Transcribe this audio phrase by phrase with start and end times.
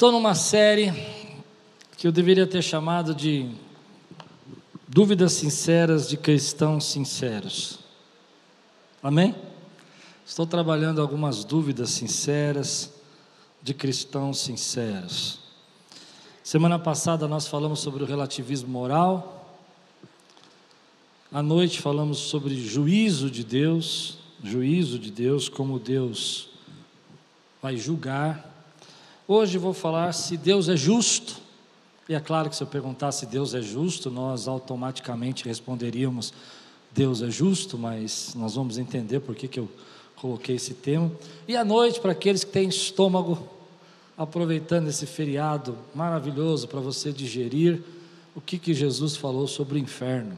[0.00, 0.94] Estou numa série
[1.98, 3.50] que eu deveria ter chamado de
[4.88, 7.80] Dúvidas Sinceras de Cristãos Sinceros.
[9.02, 9.34] Amém?
[10.24, 12.94] Estou trabalhando algumas dúvidas sinceras
[13.62, 15.38] de cristãos sinceros.
[16.42, 19.54] Semana passada nós falamos sobre o relativismo moral.
[21.30, 26.48] À noite falamos sobre juízo de Deus, juízo de Deus, como Deus
[27.60, 28.49] vai julgar.
[29.32, 31.36] Hoje vou falar se Deus é justo.
[32.08, 36.34] E é claro que se eu perguntar se Deus é justo, nós automaticamente responderíamos
[36.90, 39.68] Deus é justo, mas nós vamos entender por que, que eu
[40.16, 41.12] coloquei esse tema.
[41.46, 43.38] E à noite, para aqueles que têm estômago,
[44.18, 47.80] aproveitando esse feriado maravilhoso para você digerir,
[48.34, 50.36] o que, que Jesus falou sobre o inferno.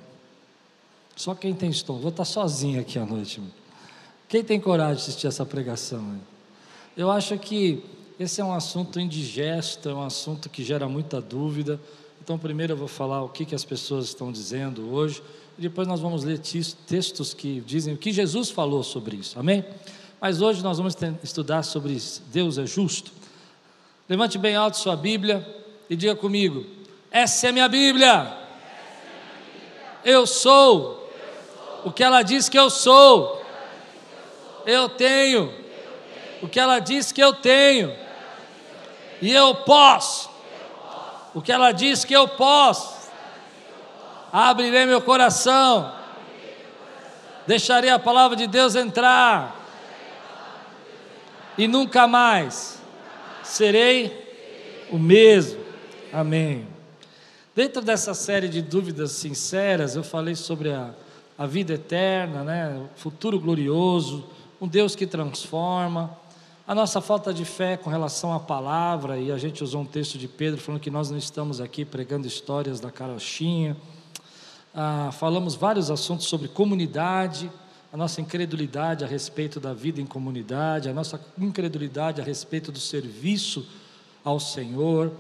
[1.17, 3.41] Só quem tem estômago, vou estar sozinho aqui à noite.
[4.29, 6.21] Quem tem coragem de assistir essa pregação?
[6.95, 7.83] Eu acho que
[8.23, 11.81] esse é um assunto indigesto, é um assunto que gera muita dúvida.
[12.23, 15.21] Então, primeiro eu vou falar o que, que as pessoas estão dizendo hoje,
[15.59, 16.39] e depois nós vamos ler
[16.87, 19.65] textos que dizem o que Jesus falou sobre isso, amém?
[20.21, 23.11] Mas hoje nós vamos estudar sobre Deus é justo.
[24.09, 25.45] Levante bem alto sua Bíblia
[25.91, 26.65] e diga comigo:
[27.11, 28.39] essa é minha Bíblia.
[30.05, 31.11] Eu sou
[31.85, 33.43] o que ela diz que eu sou.
[34.65, 35.53] Eu tenho
[36.41, 38.02] o que ela diz que eu tenho.
[39.23, 40.29] E eu posso
[41.33, 43.11] o que ela diz que eu posso.
[44.33, 45.93] Abrirei meu coração.
[47.47, 49.57] Deixarei a palavra de Deus entrar.
[51.57, 52.81] E nunca mais
[53.45, 55.61] serei o mesmo.
[56.13, 56.67] Amém.
[57.55, 60.91] Dentro dessa série de dúvidas sinceras, eu falei sobre a,
[61.39, 62.89] a vida eterna, né?
[62.95, 64.25] o futuro glorioso,
[64.61, 66.19] um Deus que transforma
[66.67, 70.17] a nossa falta de fé com relação à palavra, e a gente usou um texto
[70.17, 73.77] de Pedro falando que nós não estamos aqui pregando histórias da carochinha.
[74.73, 77.51] Ah, falamos vários assuntos sobre comunidade,
[77.93, 82.79] a nossa incredulidade a respeito da vida em comunidade, a nossa incredulidade a respeito do
[82.79, 83.67] serviço
[84.25, 85.13] ao Senhor.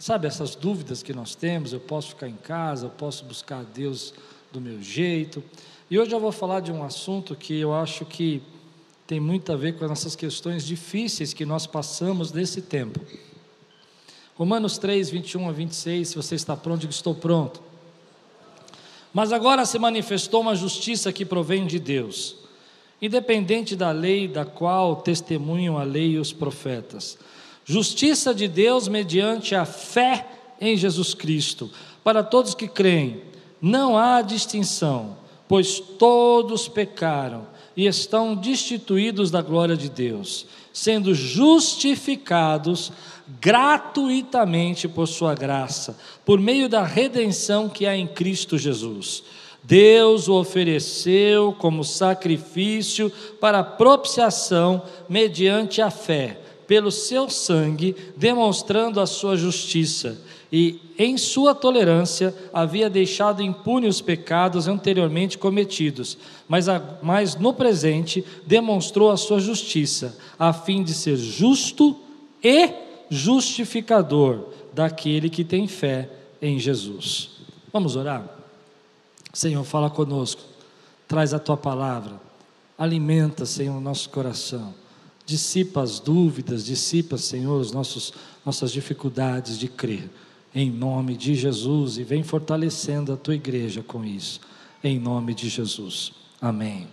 [0.00, 1.72] Sabe essas dúvidas que nós temos?
[1.72, 4.12] Eu posso ficar em casa, eu posso buscar a Deus
[4.52, 5.44] do meu jeito.
[5.88, 8.42] E hoje eu vou falar de um assunto que eu acho que
[9.08, 13.00] tem muito a ver com essas questões difíceis que nós passamos nesse tempo.
[14.36, 17.62] Romanos 3, 21 a 26, se você está pronto, estou pronto.
[19.10, 22.36] Mas agora se manifestou uma justiça que provém de Deus,
[23.00, 27.16] independente da lei da qual testemunham a lei e os profetas.
[27.64, 30.28] Justiça de Deus mediante a fé
[30.60, 31.70] em Jesus Cristo,
[32.04, 33.22] para todos que creem.
[33.58, 35.16] Não há distinção,
[35.48, 42.90] pois todos pecaram e estão destituídos da glória de Deus, sendo justificados
[43.40, 49.22] gratuitamente por Sua graça, por meio da redenção que há em Cristo Jesus.
[49.62, 59.06] Deus o ofereceu como sacrifício para propiciação mediante a fé, pelo seu sangue, demonstrando a
[59.06, 66.16] sua justiça e, em sua tolerância, havia deixado impune os pecados anteriormente cometidos,
[66.48, 71.98] mas, a, mas no presente demonstrou a sua justiça, a fim de ser justo
[72.42, 72.70] e
[73.10, 76.08] justificador daquele que tem fé
[76.40, 77.30] em Jesus.
[77.72, 78.26] Vamos orar?
[79.34, 80.40] Senhor, fala conosco,
[81.06, 82.18] traz a tua palavra,
[82.78, 84.74] alimenta, Senhor, o nosso coração,
[85.26, 88.14] dissipa as dúvidas, dissipa, Senhor, os nossos,
[88.46, 90.08] nossas dificuldades de crer
[90.58, 94.40] em nome de Jesus, e vem fortalecendo a tua igreja com isso,
[94.82, 96.12] em nome de Jesus.
[96.40, 96.88] Amém.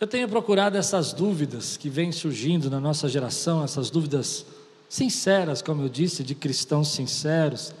[0.00, 4.46] Eu tenho procurado essas dúvidas que vêm surgindo na nossa geração, essas dúvidas
[4.88, 7.74] sinceras, como eu disse, de cristãos sinceros.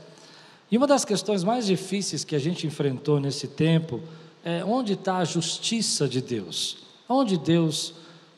[0.70, 4.02] E uma das questões mais difíceis que a gente enfrentou nesse tempo
[4.44, 6.76] é onde está a justiça de Deus?
[7.08, 7.94] Onde Deus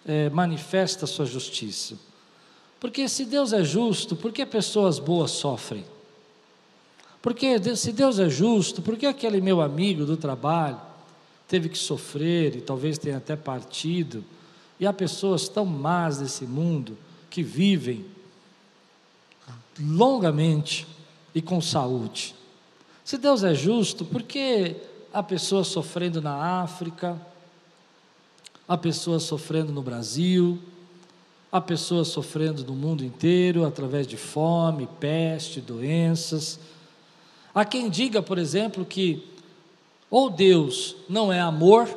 [0.06, 1.96] é, manifesta a sua justiça?
[2.80, 5.84] Porque se Deus é justo, por que pessoas boas sofrem?
[7.20, 10.80] Porque se Deus é justo, por que aquele meu amigo do trabalho
[11.46, 14.24] teve que sofrer e talvez tenha até partido?
[14.78, 16.96] E há pessoas tão más nesse mundo
[17.28, 18.06] que vivem
[19.78, 20.86] longamente
[21.34, 22.34] e com saúde.
[23.04, 24.76] Se Deus é justo, por que
[25.12, 27.20] há pessoas sofrendo na África,
[28.66, 30.58] há pessoas sofrendo no Brasil,
[31.52, 36.60] Há pessoas sofrendo no mundo inteiro através de fome, peste, doenças.
[37.54, 39.26] Há quem diga, por exemplo, que
[40.08, 41.88] ou Deus não é amor,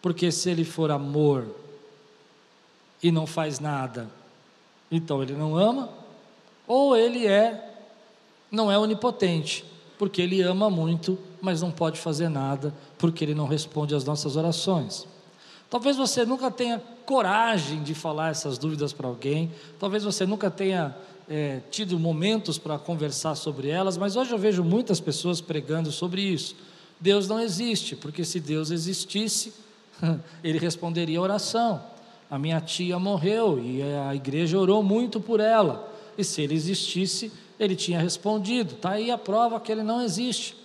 [0.00, 1.46] porque se ele for amor
[3.02, 4.08] e não faz nada,
[4.90, 5.88] então ele não ama,
[6.66, 7.64] ou ele é
[8.50, 9.64] não é onipotente,
[9.98, 14.36] porque ele ama muito, mas não pode fazer nada, porque ele não responde às nossas
[14.36, 15.06] orações.
[15.70, 20.96] Talvez você nunca tenha coragem de falar essas dúvidas para alguém, talvez você nunca tenha
[21.28, 26.22] é, tido momentos para conversar sobre elas, mas hoje eu vejo muitas pessoas pregando sobre
[26.22, 26.56] isso.
[26.98, 29.52] Deus não existe, porque se Deus existisse,
[30.42, 31.82] ele responderia a oração.
[32.30, 37.30] A minha tia morreu e a igreja orou muito por ela, e se ele existisse,
[37.60, 38.74] ele tinha respondido.
[38.74, 40.56] Está aí a prova que ele não existe.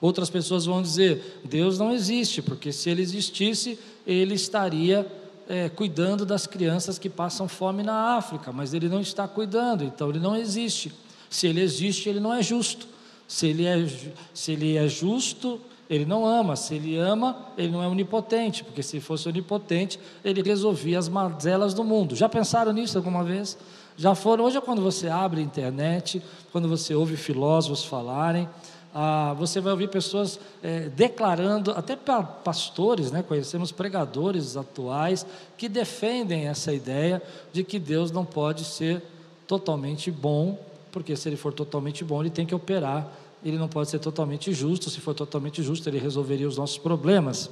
[0.00, 5.06] Outras pessoas vão dizer: Deus não existe, porque se ele existisse, ele estaria
[5.48, 10.08] é, cuidando das crianças que passam fome na África, mas ele não está cuidando, então
[10.10, 10.92] ele não existe.
[11.28, 12.86] Se ele existe, ele não é justo.
[13.26, 13.86] Se ele é,
[14.32, 15.60] se ele é justo,
[15.90, 16.54] ele não ama.
[16.56, 21.74] Se ele ama, ele não é onipotente, porque se fosse onipotente, ele resolvia as mazelas
[21.74, 22.14] do mundo.
[22.14, 23.58] Já pensaram nisso alguma vez?
[23.96, 24.44] Já foram?
[24.44, 28.48] Hoje é quando você abre a internet, quando você ouve filósofos falarem,
[28.98, 35.26] ah, você vai ouvir pessoas é, declarando, até pastores, né, conhecemos pregadores atuais
[35.58, 37.22] que defendem essa ideia
[37.52, 39.02] de que Deus não pode ser
[39.46, 40.58] totalmente bom,
[40.90, 43.06] porque se ele for totalmente bom, ele tem que operar,
[43.44, 47.50] ele não pode ser totalmente justo, se for totalmente justo, ele resolveria os nossos problemas.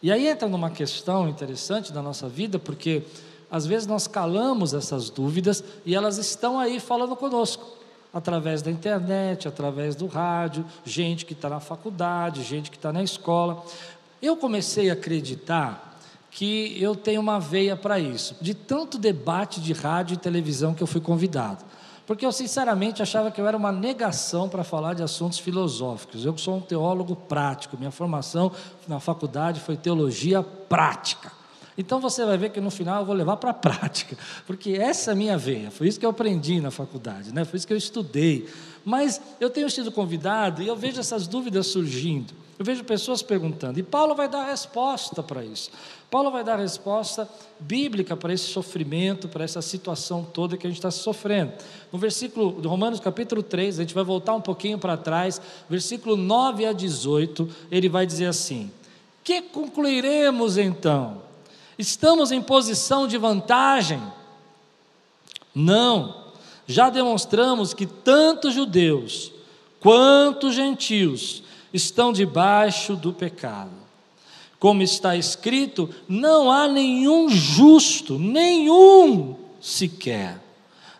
[0.00, 3.02] E aí entra numa questão interessante da nossa vida, porque
[3.50, 7.76] às vezes nós calamos essas dúvidas e elas estão aí falando conosco
[8.16, 13.02] através da internet, através do rádio, gente que está na faculdade, gente que está na
[13.02, 13.62] escola.
[14.22, 15.98] Eu comecei a acreditar
[16.30, 20.82] que eu tenho uma veia para isso, de tanto debate de rádio e televisão que
[20.82, 21.62] eu fui convidado.
[22.06, 26.24] Porque eu sinceramente achava que eu era uma negação para falar de assuntos filosóficos.
[26.24, 28.50] Eu sou um teólogo prático, minha formação
[28.88, 31.30] na faculdade foi teologia prática.
[31.78, 35.10] Então você vai ver que no final eu vou levar para a prática, porque essa
[35.10, 37.44] é a minha veia, foi isso que eu aprendi na faculdade, né?
[37.44, 38.48] foi isso que eu estudei.
[38.84, 43.78] Mas eu tenho sido convidado e eu vejo essas dúvidas surgindo, eu vejo pessoas perguntando,
[43.78, 45.70] e Paulo vai dar resposta para isso.
[46.08, 47.28] Paulo vai dar resposta
[47.58, 51.52] bíblica para esse sofrimento, para essa situação toda que a gente está sofrendo.
[51.92, 56.16] No versículo de Romanos capítulo 3, a gente vai voltar um pouquinho para trás, versículo
[56.16, 58.70] 9 a 18, ele vai dizer assim:
[59.24, 61.25] Que concluiremos então?
[61.78, 64.00] Estamos em posição de vantagem?
[65.54, 66.26] Não.
[66.66, 69.32] Já demonstramos que tanto judeus
[69.80, 71.42] quanto gentios
[71.72, 73.70] estão debaixo do pecado.
[74.58, 80.42] Como está escrito, não há nenhum justo, nenhum sequer.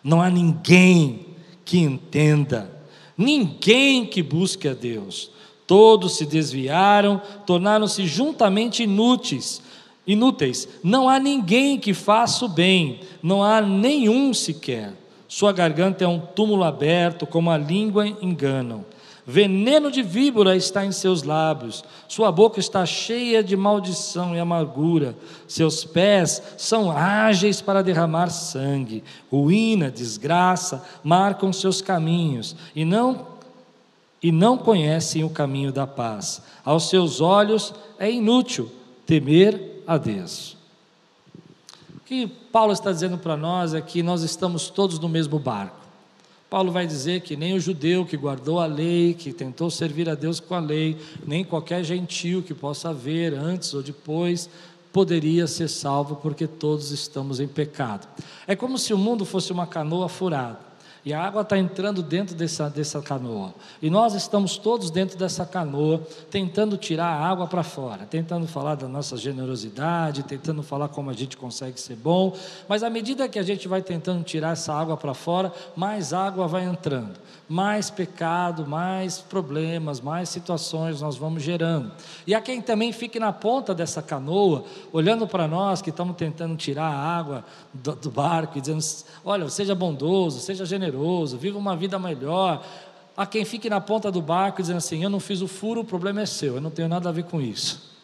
[0.03, 1.25] Não há ninguém
[1.65, 2.71] que entenda,
[3.17, 5.29] ninguém que busque a Deus.
[5.65, 9.61] Todos se desviaram, tornaram-se juntamente inúteis
[10.07, 10.67] inúteis.
[10.81, 14.93] Não há ninguém que faça o bem, não há nenhum sequer.
[15.27, 18.85] Sua garganta é um túmulo aberto, como a língua enganam.
[19.29, 25.17] Veneno de víbora está em seus lábios, sua boca está cheia de maldição e amargura,
[25.45, 33.35] seus pés são ágeis para derramar sangue, ruína, desgraça marcam seus caminhos, e não
[34.23, 36.41] e não conhecem o caminho da paz.
[36.63, 38.71] Aos seus olhos é inútil
[39.05, 40.57] temer a Deus.
[41.95, 45.87] O que Paulo está dizendo para nós é que nós estamos todos no mesmo barco.
[46.49, 50.15] Paulo vai dizer que nem o judeu que guardou a lei, que tentou servir a
[50.15, 54.49] Deus com a lei, nem qualquer gentio que possa ver antes ou depois,
[54.93, 58.07] poderia ser salvo, porque todos estamos em pecado.
[58.45, 60.66] É como se o mundo fosse uma canoa furada.
[61.07, 63.53] E a água está entrando dentro dessa, dessa canoa.
[63.81, 68.75] E nós estamos todos dentro dessa canoa, tentando tirar a água para fora, tentando falar
[68.75, 72.35] da nossa generosidade, tentando falar como a gente consegue ser bom.
[72.67, 76.45] Mas à medida que a gente vai tentando tirar essa água para fora, mais água
[76.45, 77.13] vai entrando,
[77.47, 81.89] mais pecado, mais problemas, mais situações nós vamos gerando.
[82.25, 86.57] E há quem também fique na ponta dessa canoa, olhando para nós que estamos tentando
[86.57, 88.83] tirar a água do, do barco e dizendo:
[89.23, 92.65] olha, seja bondoso, seja generoso generoso, viva uma vida melhor.
[93.15, 95.85] Há quem fique na ponta do barco dizendo assim: Eu não fiz o furo, o
[95.85, 97.95] problema é seu, eu não tenho nada a ver com isso.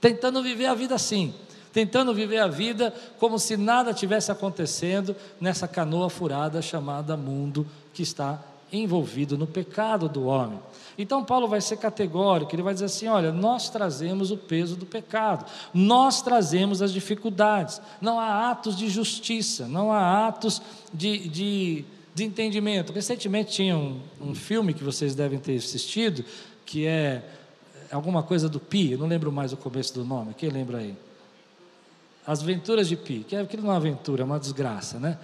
[0.00, 1.34] Tentando viver a vida assim,
[1.72, 8.02] tentando viver a vida como se nada tivesse acontecendo nessa canoa furada chamada mundo que
[8.02, 8.40] está
[8.72, 10.60] envolvido no pecado do homem.
[10.96, 14.84] Então Paulo vai ser categórico, ele vai dizer assim: olha, nós trazemos o peso do
[14.84, 20.60] pecado, nós trazemos as dificuldades, não há atos de justiça, não há atos
[20.92, 21.84] de, de
[22.18, 22.92] de entendimento.
[22.92, 26.24] Recentemente tinha um, um filme que vocês devem ter assistido,
[26.66, 27.22] que é
[27.90, 30.94] alguma coisa do Pi, eu não lembro mais o começo do nome, quem lembra aí?
[32.26, 35.18] As Aventuras de Pi, que é aquilo não é uma aventura, é uma desgraça, né?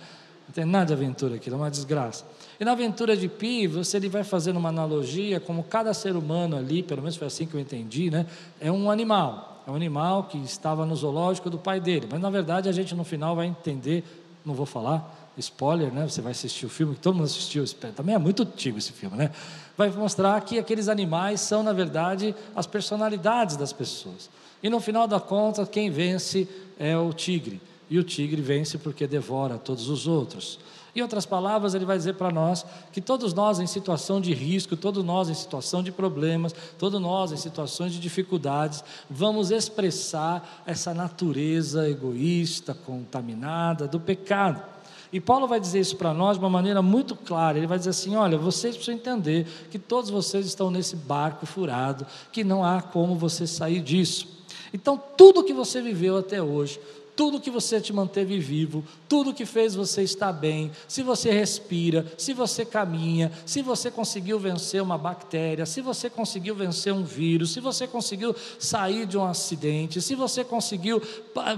[0.48, 2.24] Não tem nada de aventura aquilo, é uma desgraça.
[2.58, 6.56] E na aventura de Pi, você ele vai fazendo uma analogia, como cada ser humano
[6.56, 8.24] ali, pelo menos foi assim que eu entendi, né?
[8.60, 9.62] É um animal.
[9.66, 12.06] É um animal que estava no zoológico do pai dele.
[12.10, 14.04] Mas na verdade a gente no final vai entender,
[14.44, 16.08] não vou falar, spoiler, né?
[16.08, 17.64] Você vai assistir o filme, que todo mundo assistiu,
[17.94, 19.30] também é muito antigo esse filme, né?
[19.76, 24.30] Vai mostrar que aqueles animais são, na verdade, as personalidades das pessoas.
[24.62, 26.48] E no final da conta, quem vence
[26.78, 27.60] é o tigre.
[27.90, 30.58] E o tigre vence porque devora todos os outros.
[30.96, 34.76] Em outras palavras, ele vai dizer para nós que todos nós em situação de risco,
[34.76, 40.94] todos nós em situação de problemas, todos nós em situações de dificuldades, vamos expressar essa
[40.94, 44.73] natureza egoísta, contaminada do pecado.
[45.14, 47.56] E Paulo vai dizer isso para nós de uma maneira muito clara.
[47.56, 52.04] Ele vai dizer assim: olha, vocês precisam entender que todos vocês estão nesse barco furado,
[52.32, 54.26] que não há como você sair disso.
[54.72, 56.80] Então, tudo que você viveu até hoje,
[57.16, 62.04] tudo que você te manteve vivo, tudo que fez você estar bem, se você respira,
[62.18, 67.52] se você caminha, se você conseguiu vencer uma bactéria, se você conseguiu vencer um vírus,
[67.52, 71.00] se você conseguiu sair de um acidente, se você conseguiu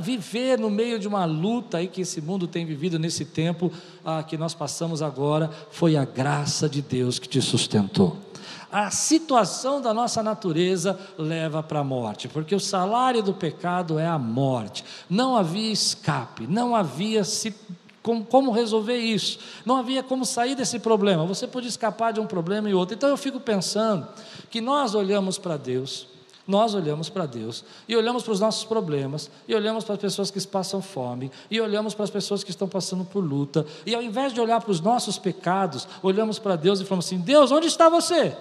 [0.00, 3.72] viver no meio de uma luta aí que esse mundo tem vivido nesse tempo
[4.04, 8.25] ah, que nós passamos agora, foi a graça de Deus que te sustentou
[8.70, 14.06] a situação da nossa natureza leva para a morte, porque o salário do pecado é
[14.06, 14.84] a morte.
[15.08, 17.54] Não havia escape, não havia se,
[18.02, 21.24] como, resolver isso, não havia como sair desse problema.
[21.26, 22.94] Você podia escapar de um problema e outro.
[22.94, 24.06] Então eu fico pensando
[24.50, 26.06] que nós olhamos para Deus,
[26.46, 30.30] nós olhamos para Deus e olhamos para os nossos problemas, e olhamos para as pessoas
[30.30, 34.02] que passam fome, e olhamos para as pessoas que estão passando por luta, e ao
[34.02, 37.66] invés de olhar para os nossos pecados, olhamos para Deus e falamos assim: Deus, onde
[37.66, 38.36] está você?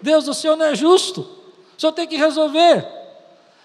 [0.00, 3.03] Deus, o Senhor não é justo, o Senhor tem que resolver.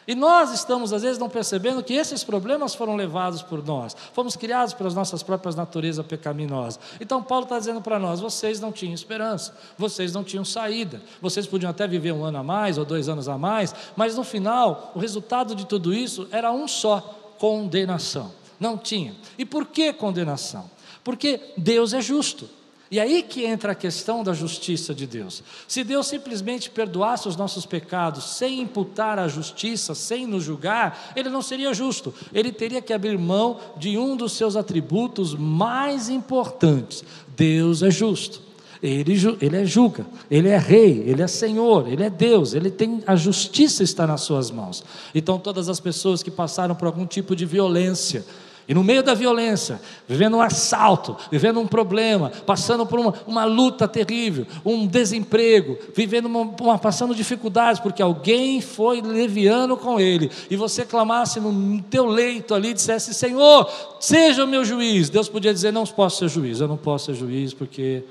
[0.10, 4.36] E nós estamos, às vezes, não percebendo que esses problemas foram levados por nós, fomos
[4.36, 6.80] criados pelas nossas próprias naturezas pecaminosas.
[7.00, 11.46] Então, Paulo está dizendo para nós: vocês não tinham esperança, vocês não tinham saída, vocês
[11.46, 14.92] podiam até viver um ano a mais ou dois anos a mais, mas no final,
[14.96, 17.02] o resultado de tudo isso era um só:
[17.38, 18.32] condenação.
[18.60, 19.16] Não tinha.
[19.38, 20.72] E por que condenação?
[21.04, 22.50] Porque Deus é justo.
[22.92, 25.44] E aí que entra a questão da justiça de Deus.
[25.68, 31.30] Se Deus simplesmente perdoasse os nossos pecados sem imputar a justiça, sem nos julgar, ele
[31.30, 32.14] não seria justo.
[32.34, 37.04] Ele teria que abrir mão de um dos seus atributos mais importantes.
[37.36, 38.50] Deus é justo.
[38.82, 43.04] Ele, ele é julga, ele é rei, ele é senhor, ele é Deus, ele tem
[43.06, 44.86] a justiça está nas suas mãos.
[45.14, 48.26] Então todas as pessoas que passaram por algum tipo de violência,
[48.70, 53.44] e no meio da violência, vivendo um assalto, vivendo um problema, passando por uma, uma
[53.44, 60.30] luta terrível, um desemprego, vivendo uma, uma, passando dificuldades, porque alguém foi leviano com ele,
[60.52, 63.68] e você clamasse no teu leito ali, dissesse, Senhor,
[64.00, 65.10] seja o meu juiz.
[65.10, 68.04] Deus podia dizer, não posso ser juiz, eu não posso ser juiz porque.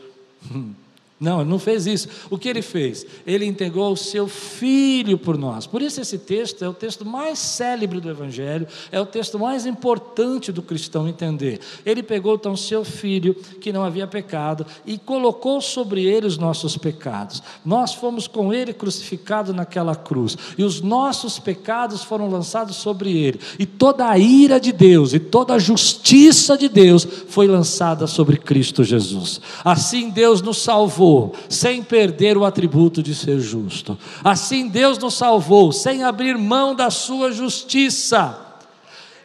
[1.21, 2.09] Não, ele não fez isso.
[2.31, 3.05] O que ele fez?
[3.27, 5.67] Ele entregou o seu filho por nós.
[5.67, 9.67] Por isso, esse texto é o texto mais célebre do Evangelho, é o texto mais
[9.67, 11.59] importante do cristão entender.
[11.85, 16.77] Ele pegou então seu filho, que não havia pecado, e colocou sobre ele os nossos
[16.77, 17.43] pecados.
[17.65, 23.41] Nós fomos com ele crucificado naquela cruz, e os nossos pecados foram lançados sobre ele,
[23.59, 28.37] e toda a ira de Deus e toda a justiça de Deus foi lançada sobre
[28.37, 29.41] Cristo Jesus.
[29.65, 31.08] Assim, Deus nos salvou
[31.49, 33.99] sem perder o atributo de ser justo.
[34.23, 38.47] Assim Deus nos salvou sem abrir mão da sua justiça.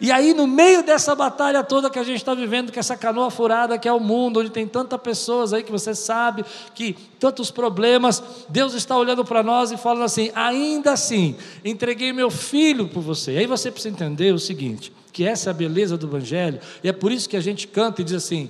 [0.04, 3.32] E aí, no meio dessa batalha toda que a gente está vivendo, que essa canoa
[3.32, 6.44] furada que é o mundo, onde tem tantas pessoas aí que você sabe
[6.76, 12.30] que tantos problemas, Deus está olhando para nós e falando assim: ainda assim, entreguei meu
[12.30, 13.32] filho por você.
[13.32, 16.92] Aí você precisa entender o seguinte: que essa é a beleza do Evangelho, e é
[16.92, 18.50] por isso que a gente canta e diz assim: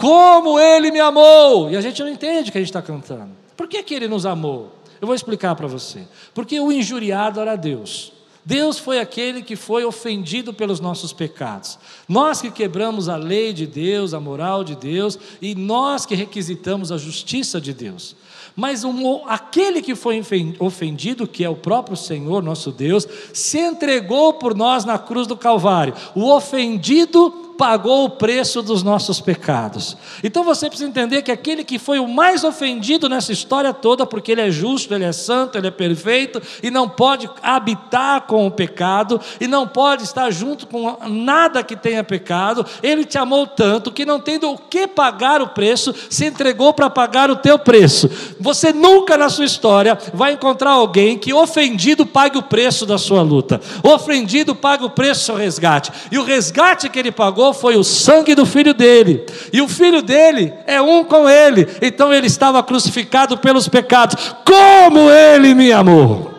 [0.00, 1.70] como ele me amou!
[1.70, 3.30] E a gente não entende o que a gente está cantando.
[3.56, 4.72] Por que, que ele nos amou?
[5.00, 6.02] Eu vou explicar para você.
[6.34, 8.12] Porque o injuriado era Deus.
[8.44, 11.78] Deus foi aquele que foi ofendido pelos nossos pecados.
[12.08, 16.90] Nós que quebramos a lei de Deus, a moral de Deus, e nós que requisitamos
[16.90, 18.16] a justiça de Deus.
[18.56, 20.22] Mas um, aquele que foi
[20.58, 25.36] ofendido, que é o próprio Senhor nosso Deus, se entregou por nós na cruz do
[25.36, 25.94] Calvário.
[26.14, 29.94] O ofendido pagou o preço dos nossos pecados.
[30.24, 34.32] Então você precisa entender que aquele que foi o mais ofendido nessa história toda, porque
[34.32, 38.50] ele é justo, ele é santo, ele é perfeito e não pode habitar com o
[38.50, 43.92] pecado e não pode estar junto com nada que tenha pecado, ele te amou tanto
[43.92, 48.08] que não tendo o que pagar o preço, se entregou para pagar o teu preço.
[48.40, 53.20] Você nunca na sua história vai encontrar alguém que ofendido pague o preço da sua
[53.20, 53.60] luta.
[53.82, 55.92] ofendido paga o preço do seu resgate.
[56.10, 60.02] E o resgate que ele pagou foi o sangue do filho dele, e o filho
[60.02, 64.34] dele é um com ele, então ele estava crucificado pelos pecados.
[64.44, 66.30] Como ele me amou!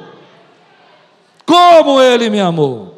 [1.46, 2.90] Como ele me amou!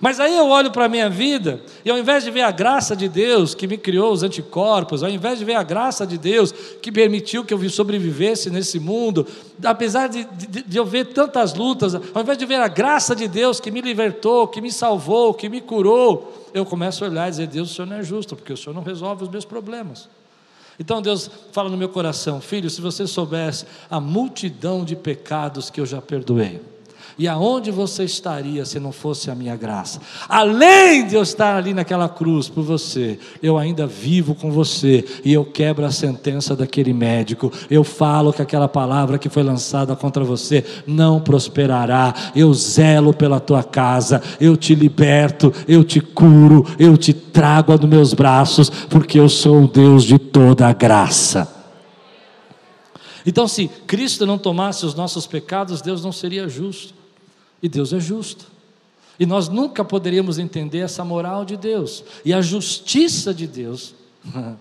[0.00, 2.96] Mas aí eu olho para a minha vida e ao invés de ver a graça
[2.96, 6.52] de Deus que me criou os anticorpos, ao invés de ver a graça de Deus
[6.80, 9.26] que permitiu que eu sobrevivesse nesse mundo,
[9.62, 13.28] apesar de, de, de eu ver tantas lutas, ao invés de ver a graça de
[13.28, 17.30] Deus que me libertou, que me salvou, que me curou, eu começo a olhar e
[17.32, 20.08] dizer: Deus, o Senhor não é justo, porque o Senhor não resolve os meus problemas.
[20.78, 25.78] Então Deus fala no meu coração, filho, se você soubesse a multidão de pecados que
[25.78, 26.58] eu já perdoei.
[27.20, 30.00] E aonde você estaria se não fosse a minha graça?
[30.26, 35.30] Além de eu estar ali naquela cruz por você, eu ainda vivo com você e
[35.30, 37.52] eu quebro a sentença daquele médico.
[37.70, 42.14] Eu falo que aquela palavra que foi lançada contra você não prosperará.
[42.34, 47.90] Eu zelo pela tua casa, eu te liberto, eu te curo, eu te trago nos
[47.90, 51.46] meus braços, porque eu sou o Deus de toda a graça.
[53.26, 56.99] Então, se Cristo não tomasse os nossos pecados, Deus não seria justo.
[57.62, 58.46] E Deus é justo.
[59.18, 62.02] E nós nunca poderíamos entender essa moral de Deus.
[62.24, 63.94] E a justiça de Deus,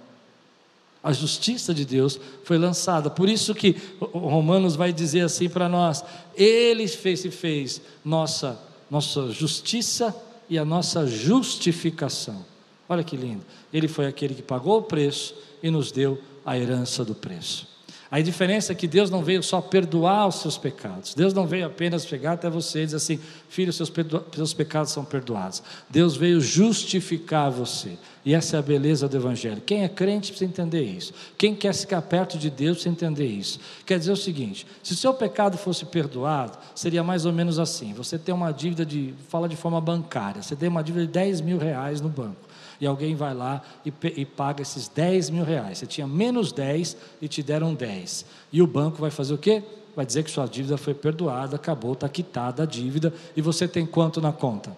[1.02, 3.10] a justiça de Deus foi lançada.
[3.10, 6.04] Por isso que Romanos vai dizer assim para nós:
[6.36, 8.60] Ele fez e fez nossa,
[8.92, 10.14] nossa justiça
[10.50, 12.46] e a nossa justificação.
[12.90, 13.46] Olha que lindo.
[13.72, 17.68] Ele foi aquele que pagou o preço e nos deu a herança do preço.
[18.12, 21.14] A diferença é que Deus não veio só perdoar os seus pecados.
[21.14, 23.92] Deus não veio apenas pegar até você e dizer assim: filho, seus,
[24.34, 25.62] seus pecados são perdoados.
[25.88, 27.98] Deus veio justificar você.
[28.26, 29.62] E essa é a beleza do Evangelho.
[29.62, 31.14] Quem é crente precisa entender isso.
[31.38, 33.60] Quem quer ficar perto de Deus precisa entender isso.
[33.86, 37.94] Quer dizer o seguinte: se o seu pecado fosse perdoado, seria mais ou menos assim:
[37.94, 41.42] você tem uma dívida de, fala de forma bancária, você tem uma dívida de 10
[41.42, 42.49] mil reais no banco
[42.80, 45.80] e alguém vai lá e, e, paga esses 10 mil reais.
[45.80, 48.26] Você tinha menos 10 e te deram 10.
[48.52, 49.64] E o banco vai fazer o quê?
[49.96, 53.86] Vai dizer que sua dívida foi perdoada, acabou, está quitada a dívida, e você tem
[53.86, 54.76] quanto na conta?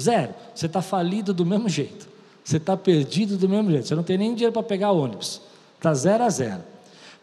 [0.00, 0.32] Zero.
[0.54, 2.08] Você está falido do mesmo jeito.
[2.44, 3.88] Você está perdido do mesmo jeito.
[3.88, 5.40] Você não tem nem dinheiro para pegar ônibus.
[5.76, 6.62] Está zero a zero.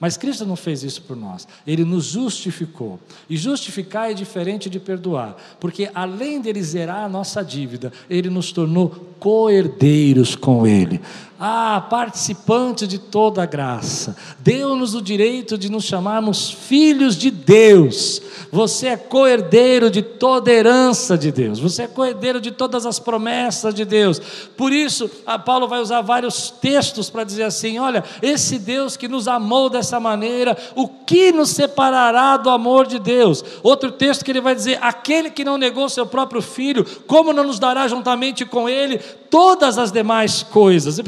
[0.06, 3.00] Mas Cristo não fez isso por nós, Ele nos justificou.
[3.28, 8.30] E justificar é diferente de perdoar, porque além de Ele zerar a nossa dívida, Ele
[8.30, 8.90] nos tornou
[9.20, 11.02] co-herdeiros com Ele.
[11.38, 18.22] Ah, participante de toda a graça, deu-nos o direito de nos chamarmos filhos de Deus.
[18.54, 23.00] Você é co-herdeiro de toda a herança de Deus, você é co-herdeiro de todas as
[23.00, 24.22] promessas de Deus.
[24.56, 25.12] Por isso,
[25.46, 30.00] Paulo vai usar vários textos para dizer assim: olha, esse Deus que nos amou dessa
[30.00, 33.44] maneira, o que nos separará do amor de Deus?
[33.62, 37.44] Outro texto que ele vai dizer: aquele que não negou seu próprio filho, como não
[37.44, 40.98] nos dará juntamente com ele todas as demais coisas?
[40.98, 41.04] E?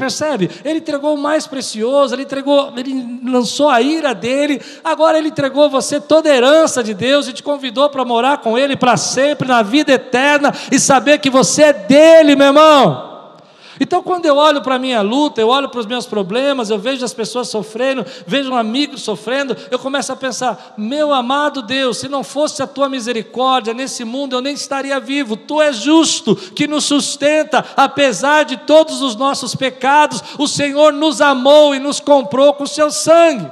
[0.64, 5.68] Ele entregou o mais precioso, ele entregou, ele lançou a ira dele, agora ele entregou
[5.70, 9.48] você toda a herança de Deus e te convidou para morar com ele para sempre,
[9.48, 13.07] na vida eterna, e saber que você é dele, meu irmão.
[13.80, 16.78] Então, quando eu olho para a minha luta, eu olho para os meus problemas, eu
[16.78, 21.98] vejo as pessoas sofrendo, vejo um amigo sofrendo, eu começo a pensar: meu amado Deus,
[21.98, 25.36] se não fosse a tua misericórdia nesse mundo, eu nem estaria vivo.
[25.36, 31.20] Tu és justo, que nos sustenta, apesar de todos os nossos pecados, o Senhor nos
[31.20, 33.48] amou e nos comprou com o seu sangue.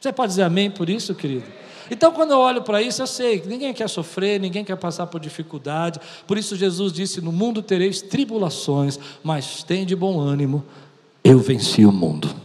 [0.00, 1.63] Você pode dizer amém por isso, querido?
[1.90, 5.06] Então, quando eu olho para isso, eu sei que ninguém quer sofrer, ninguém quer passar
[5.06, 6.00] por dificuldade.
[6.26, 10.64] Por isso, Jesus disse: No mundo tereis tribulações, mas tem de bom ânimo,
[11.22, 12.43] eu venci o mundo.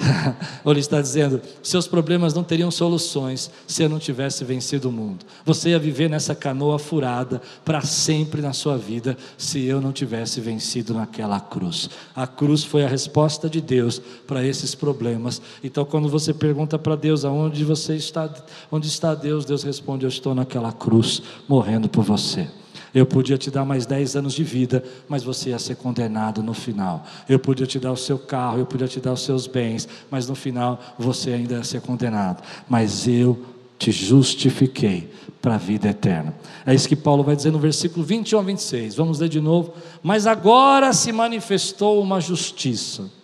[0.64, 4.92] Ou ele está dizendo: seus problemas não teriam soluções se eu não tivesse vencido o
[4.92, 5.24] mundo.
[5.44, 10.40] Você ia viver nessa canoa furada para sempre na sua vida se eu não tivesse
[10.40, 11.90] vencido naquela cruz.
[12.14, 15.40] A cruz foi a resposta de Deus para esses problemas.
[15.62, 18.32] Então, quando você pergunta para Deus aonde você está,
[18.70, 22.48] onde está Deus, Deus responde: Eu estou naquela cruz morrendo por você.
[22.94, 26.54] Eu podia te dar mais 10 anos de vida, mas você ia ser condenado no
[26.54, 27.06] final.
[27.28, 30.28] Eu podia te dar o seu carro, eu podia te dar os seus bens, mas
[30.28, 32.42] no final você ainda ia ser condenado.
[32.68, 33.38] Mas eu
[33.78, 36.34] te justifiquei para a vida eterna.
[36.66, 38.94] É isso que Paulo vai dizer no versículo 21 a 26.
[38.94, 39.72] Vamos ler de novo.
[40.02, 43.19] Mas agora se manifestou uma justiça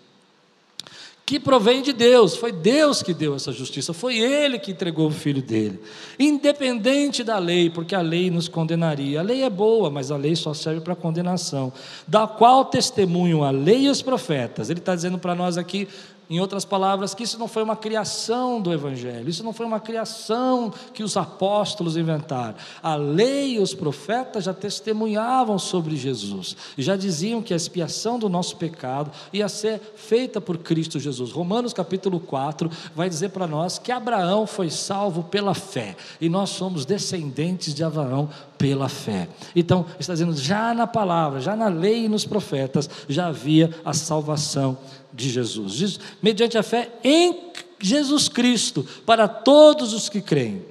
[1.27, 5.11] que provém de Deus, foi Deus que deu essa justiça, foi Ele que entregou o
[5.11, 5.81] filho dele,
[6.17, 9.19] independente da lei, porque a lei nos condenaria.
[9.19, 11.73] A lei é boa, mas a lei só serve para condenação,
[12.07, 14.71] da qual testemunham a lei e os profetas.
[14.71, 15.89] Ele está dizendo para nós aqui,
[16.29, 19.79] Em outras palavras, que isso não foi uma criação do Evangelho, isso não foi uma
[19.79, 22.55] criação que os apóstolos inventaram.
[22.83, 28.29] A lei e os profetas já testemunhavam sobre Jesus já diziam que a expiação do
[28.29, 31.33] nosso pecado ia ser feita por Cristo Jesus.
[31.33, 36.51] Romanos capítulo 4 vai dizer para nós que Abraão foi salvo pela fé e nós
[36.51, 39.29] somos descendentes de Abraão pela fé.
[39.55, 43.92] Então, está dizendo, já na palavra, já na lei e nos profetas, já havia a
[43.92, 44.79] salvação
[45.12, 50.62] de Jesus, mediante a fé em Jesus Cristo, para todos os que creem.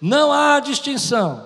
[0.00, 1.44] Não há distinção.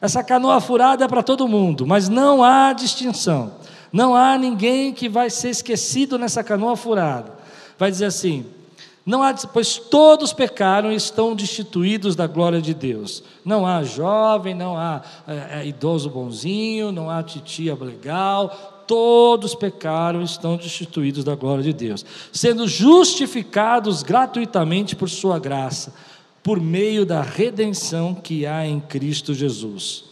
[0.00, 3.52] Essa canoa furada é para todo mundo, mas não há distinção.
[3.92, 7.32] Não há ninguém que vai ser esquecido nessa canoa furada.
[7.76, 8.46] Vai dizer assim:
[9.04, 13.22] não há, pois todos pecaram e estão destituídos da glória de Deus.
[13.44, 20.20] Não há jovem, não há é, é, idoso bonzinho, não há titia legal, todos pecaram
[20.20, 25.94] e estão destituídos da glória de Deus, sendo justificados gratuitamente por Sua graça,
[26.42, 30.04] por meio da redenção que há em Cristo Jesus.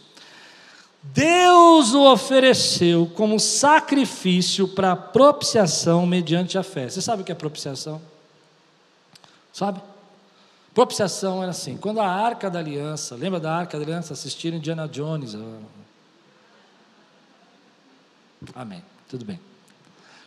[1.01, 6.89] Deus o ofereceu como sacrifício para propiciação mediante a fé.
[6.89, 8.01] Você sabe o que é propiciação?
[9.59, 9.81] Sabe?
[10.73, 14.13] Propiciação era assim: quando a arca da aliança, lembra da arca da aliança?
[14.13, 15.35] Assistiram Indiana Jones,
[18.55, 18.81] Amém.
[19.09, 19.37] Tudo bem.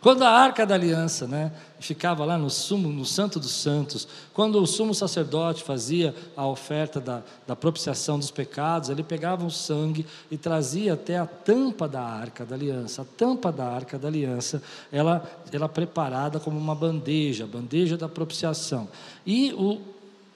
[0.03, 4.61] Quando a arca da aliança, né, ficava lá no sumo, no Santo dos Santos, quando
[4.61, 10.05] o sumo sacerdote fazia a oferta da, da propiciação dos pecados, ele pegava o sangue
[10.29, 13.03] e trazia até a tampa da arca da aliança.
[13.03, 14.61] A tampa da arca da aliança,
[14.91, 18.89] ela, ela preparada como uma bandeja, bandeja da propiciação.
[19.25, 19.79] E o,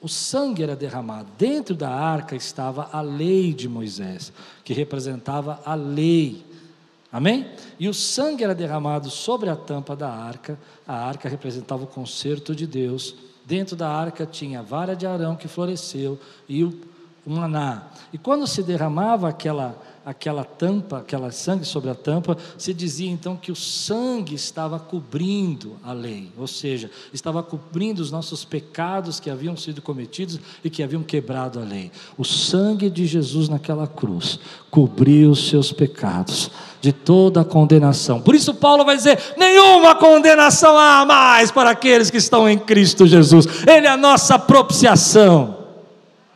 [0.00, 1.28] o sangue era derramado.
[1.36, 4.32] Dentro da arca estava a lei de Moisés,
[4.64, 6.47] que representava a lei
[7.10, 7.46] Amém?
[7.78, 12.54] E o sangue era derramado sobre a tampa da arca, a arca representava o concerto
[12.54, 13.14] de Deus.
[13.46, 16.78] Dentro da arca tinha a vara de Arão que floresceu e o
[17.24, 17.88] maná.
[18.12, 23.36] E quando se derramava aquela aquela tampa, aquela sangue sobre a tampa, se dizia então
[23.36, 29.28] que o sangue estava cobrindo a lei, ou seja, estava cobrindo os nossos pecados que
[29.28, 31.92] haviam sido cometidos e que haviam quebrado a lei.
[32.16, 34.40] O sangue de Jesus naquela cruz
[34.70, 38.20] cobriu os seus pecados de toda condenação.
[38.20, 43.06] Por isso Paulo vai dizer: nenhuma condenação há mais para aqueles que estão em Cristo
[43.06, 43.46] Jesus.
[43.66, 45.56] Ele é a nossa propiciação.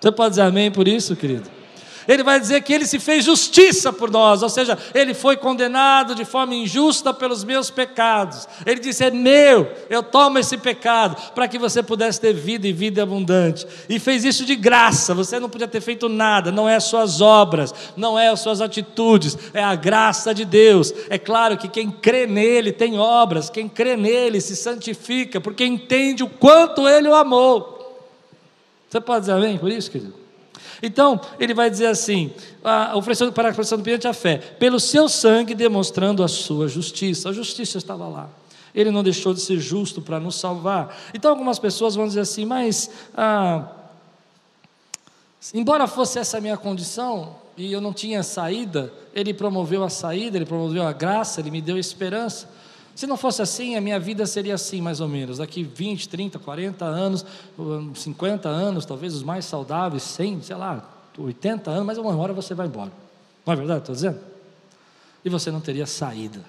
[0.01, 1.62] Você pode dizer amém por isso, querido?
[2.07, 6.15] Ele vai dizer que ele se fez justiça por nós, ou seja, ele foi condenado
[6.15, 8.49] de forma injusta pelos meus pecados.
[8.67, 12.73] Ele disse: É meu, eu tomo esse pecado, para que você pudesse ter vida e
[12.73, 13.67] vida abundante.
[13.89, 17.21] E fez isso de graça, você não podia ter feito nada, não é as suas
[17.21, 20.93] obras, não é as suas atitudes, é a graça de Deus.
[21.09, 26.23] É claro que quem crê nele tem obras, quem crê nele se santifica, porque entende
[26.23, 27.73] o quanto ele o amou.
[28.89, 30.22] Você pode dizer amém por isso, querido?
[30.83, 35.09] Então, ele vai dizer assim: a, oferecendo para a ofereção mediante a fé, pelo seu
[35.09, 37.29] sangue demonstrando a sua justiça.
[37.29, 38.29] A justiça estava lá.
[38.75, 40.97] Ele não deixou de ser justo para nos salvar.
[41.13, 42.91] Então, algumas pessoas vão dizer assim, mas.
[43.15, 43.67] Ah,
[45.53, 50.39] embora fosse essa a minha condição, e eu não tinha saída, ele promoveu a saída,
[50.39, 52.49] ele promoveu a graça, ele me deu esperança.
[52.95, 55.39] Se não fosse assim, a minha vida seria assim, mais ou menos.
[55.39, 57.25] Daqui 20, 30, 40 anos,
[57.95, 62.55] 50 anos, talvez os mais saudáveis, 100, sei lá, 80 anos, mas uma hora você
[62.55, 62.93] vai embora.
[63.47, 63.81] Não é verdade?
[63.81, 64.21] Estou dizendo?
[65.25, 66.41] E você não teria saída.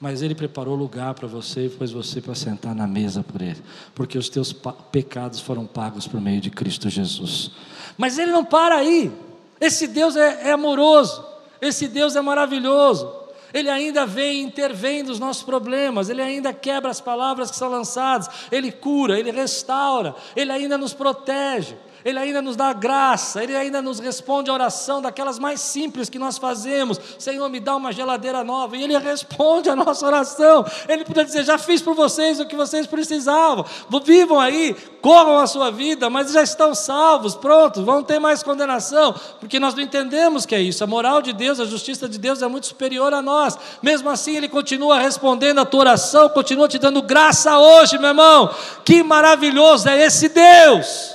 [0.00, 3.62] Mas Ele preparou lugar para você e pôs você para sentar na mesa por Ele.
[3.94, 4.54] Porque os teus
[4.90, 7.50] pecados foram pagos por meio de Cristo Jesus.
[7.96, 9.12] Mas Ele não para aí.
[9.60, 11.24] Esse Deus é, é amoroso.
[11.60, 13.23] Esse Deus é maravilhoso.
[13.54, 17.70] Ele ainda vem e intervém nos nossos problemas, Ele ainda quebra as palavras que são
[17.70, 21.76] lançadas, Ele cura, Ele restaura, Ele ainda nos protege.
[22.04, 26.18] Ele ainda nos dá graça, Ele ainda nos responde a oração daquelas mais simples que
[26.18, 30.66] nós fazemos: Senhor, me dá uma geladeira nova, e Ele responde a nossa oração.
[30.86, 33.64] Ele podia dizer: Já fiz por vocês o que vocês precisavam,
[34.04, 39.14] vivam aí, corram a sua vida, mas já estão salvos, prontos, vão ter mais condenação,
[39.40, 40.84] porque nós não entendemos que é isso.
[40.84, 44.36] A moral de Deus, a justiça de Deus é muito superior a nós, mesmo assim,
[44.36, 48.54] Ele continua respondendo a tua oração, continua te dando graça hoje, meu irmão.
[48.84, 51.13] Que maravilhoso é esse Deus!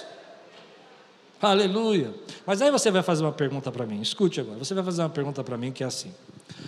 [1.41, 2.13] Aleluia.
[2.45, 4.02] Mas aí você vai fazer uma pergunta para mim.
[4.02, 4.60] Escute agora.
[4.60, 6.13] Você vai fazer uma pergunta para mim que é assim: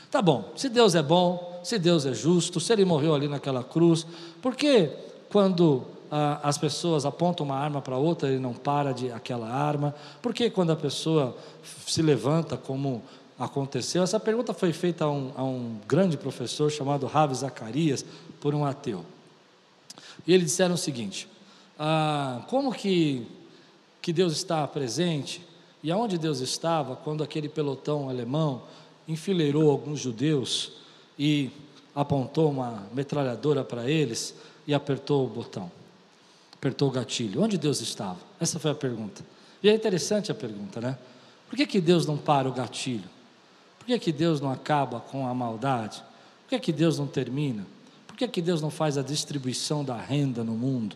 [0.10, 3.64] Tá bom, se Deus é bom, se Deus é justo, se Ele morreu ali naquela
[3.64, 4.06] cruz,
[4.42, 4.90] por que
[5.30, 9.96] quando ah, as pessoas apontam uma arma para outra, Ele não para de aquela arma?
[10.22, 11.36] Por que quando a pessoa
[11.86, 13.02] se levanta como
[13.40, 14.04] aconteceu?
[14.04, 18.06] Essa pergunta foi feita a um, a um grande professor chamado Ravi Zacarias
[18.40, 19.06] por um ateu.
[20.28, 21.28] E eles disseram o seguinte:
[21.80, 23.26] ah, como que,
[24.02, 25.42] que Deus está presente
[25.84, 28.64] e aonde Deus estava quando aquele pelotão alemão
[29.08, 30.74] enfileirou alguns judeus
[31.18, 31.50] e
[31.96, 34.34] apontou uma metralhadora para eles
[34.66, 35.72] e apertou o botão,
[36.54, 37.42] apertou o gatilho?
[37.42, 38.20] Onde Deus estava?
[38.40, 39.24] Essa foi a pergunta.
[39.62, 40.98] E é interessante a pergunta, né?
[41.50, 43.10] Por que, que Deus não para o gatilho?
[43.78, 46.02] Por que, que Deus não acaba com a maldade?
[46.44, 47.66] Por que, que Deus não termina?
[48.08, 50.96] Por que, que Deus não faz a distribuição da renda no mundo?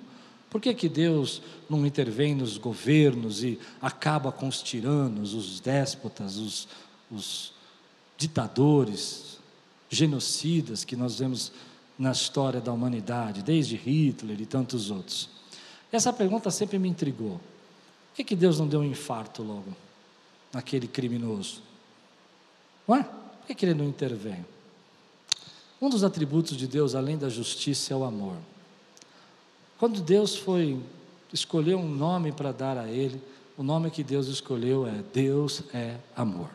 [0.56, 6.38] Por que, que Deus não intervém nos governos e acaba com os tiranos, os déspotas,
[6.38, 6.66] os,
[7.12, 7.52] os
[8.18, 9.38] ditadores,
[9.90, 11.52] genocidas que nós vemos
[12.00, 15.28] na história da humanidade, desde Hitler e tantos outros?
[15.92, 17.34] Essa pergunta sempre me intrigou.
[18.12, 19.76] Por que, que Deus não deu um infarto logo
[20.54, 21.62] naquele criminoso?
[22.88, 23.04] Não é?
[23.04, 24.46] Por que, que ele não intervém?
[25.82, 28.38] Um dos atributos de Deus, além da justiça, é o amor.
[29.78, 30.80] Quando Deus foi
[31.34, 33.22] escolher um nome para dar a ele,
[33.58, 36.50] o nome que Deus escolheu é Deus é amor.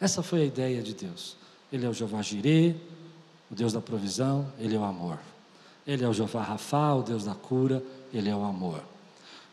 [0.00, 1.36] Essa foi a ideia de Deus.
[1.72, 2.76] Ele é o Jeová Jireh,
[3.50, 5.18] o Deus da provisão, ele é o amor.
[5.86, 8.82] Ele é o Jeová Rafa, o Deus da cura, ele é o amor.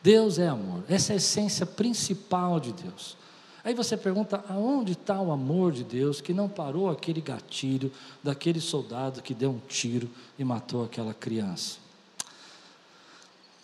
[0.04, 0.84] Deus é amor.
[0.90, 3.18] Essa é a essência principal de Deus.
[3.64, 7.92] Aí você pergunta: aonde está o amor de Deus que não parou aquele gatilho
[8.24, 11.78] daquele soldado que deu um tiro e matou aquela criança?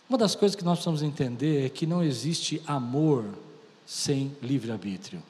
[0.09, 3.25] Uma das coisas que nós precisamos entender é que não existe amor
[3.85, 5.21] sem livre-arbítrio.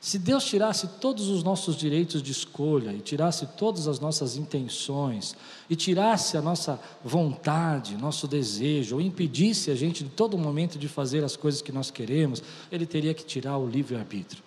[0.00, 5.34] Se Deus tirasse todos os nossos direitos de escolha, e tirasse todas as nossas intenções,
[5.68, 10.86] e tirasse a nossa vontade, nosso desejo, ou impedisse a gente de todo momento de
[10.86, 14.42] fazer as coisas que nós queremos, Ele teria que tirar o livre-arbítrio.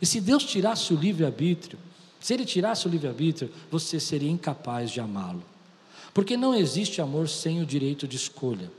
[0.00, 1.78] E se Deus tirasse o livre-arbítrio,
[2.20, 5.42] se Ele tirasse o livre-arbítrio, você seria incapaz de amá-lo.
[6.16, 8.72] Porque não existe amor sem o direito de escolha.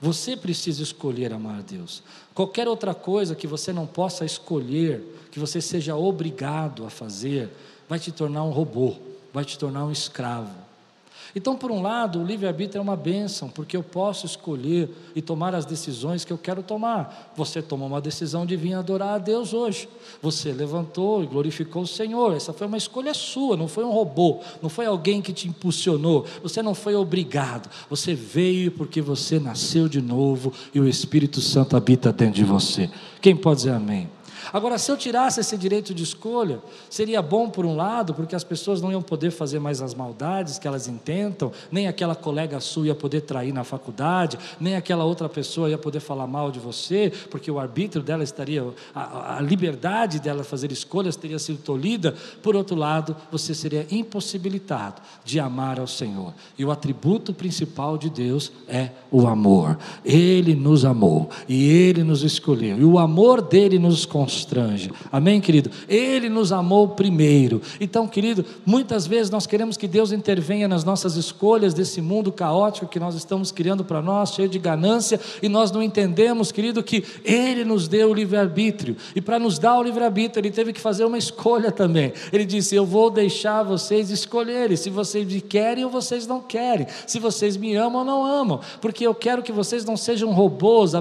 [0.00, 2.02] Você precisa escolher amar Deus.
[2.32, 7.50] Qualquer outra coisa que você não possa escolher, que você seja obrigado a fazer,
[7.86, 8.94] vai te tornar um robô,
[9.34, 10.50] vai te tornar um escravo.
[11.34, 15.54] Então, por um lado, o livre-arbítrio é uma bênção, porque eu posso escolher e tomar
[15.54, 17.32] as decisões que eu quero tomar.
[17.36, 19.88] Você tomou uma decisão de vir adorar a Deus hoje.
[20.22, 22.34] Você levantou e glorificou o Senhor.
[22.34, 26.24] Essa foi uma escolha sua, não foi um robô, não foi alguém que te impulsionou.
[26.42, 27.68] Você não foi obrigado.
[27.90, 32.90] Você veio porque você nasceu de novo e o Espírito Santo habita dentro de você.
[33.20, 34.17] Quem pode dizer amém?
[34.52, 38.44] Agora, se eu tirasse esse direito de escolha, seria bom por um lado, porque as
[38.44, 42.86] pessoas não iam poder fazer mais as maldades que elas intentam, nem aquela colega sua
[42.86, 47.12] ia poder trair na faculdade, nem aquela outra pessoa ia poder falar mal de você,
[47.30, 52.14] porque o arbítrio dela estaria, a, a liberdade dela fazer escolhas teria sido tolhida.
[52.42, 56.32] Por outro lado, você seria impossibilitado de amar ao Senhor.
[56.58, 59.78] E o atributo principal de Deus é o amor.
[60.04, 64.90] Ele nos amou e ele nos escolheu, e o amor dele nos constrói constrange.
[65.10, 65.70] Amém, querido?
[65.88, 67.62] Ele nos amou primeiro.
[67.80, 72.86] Então, querido, muitas vezes nós queremos que Deus intervenha nas nossas escolhas desse mundo caótico
[72.86, 77.02] que nós estamos criando para nós, cheio de ganância, e nós não entendemos, querido, que
[77.24, 78.96] Ele nos deu o livre-arbítrio.
[79.16, 82.12] E para nos dar o livre-arbítrio, Ele teve que fazer uma escolha também.
[82.30, 86.86] Ele disse: Eu vou deixar vocês escolherem, se vocês me querem ou vocês não querem,
[87.06, 90.92] se vocês me amam ou não amam, porque eu quero que vocês não sejam robôs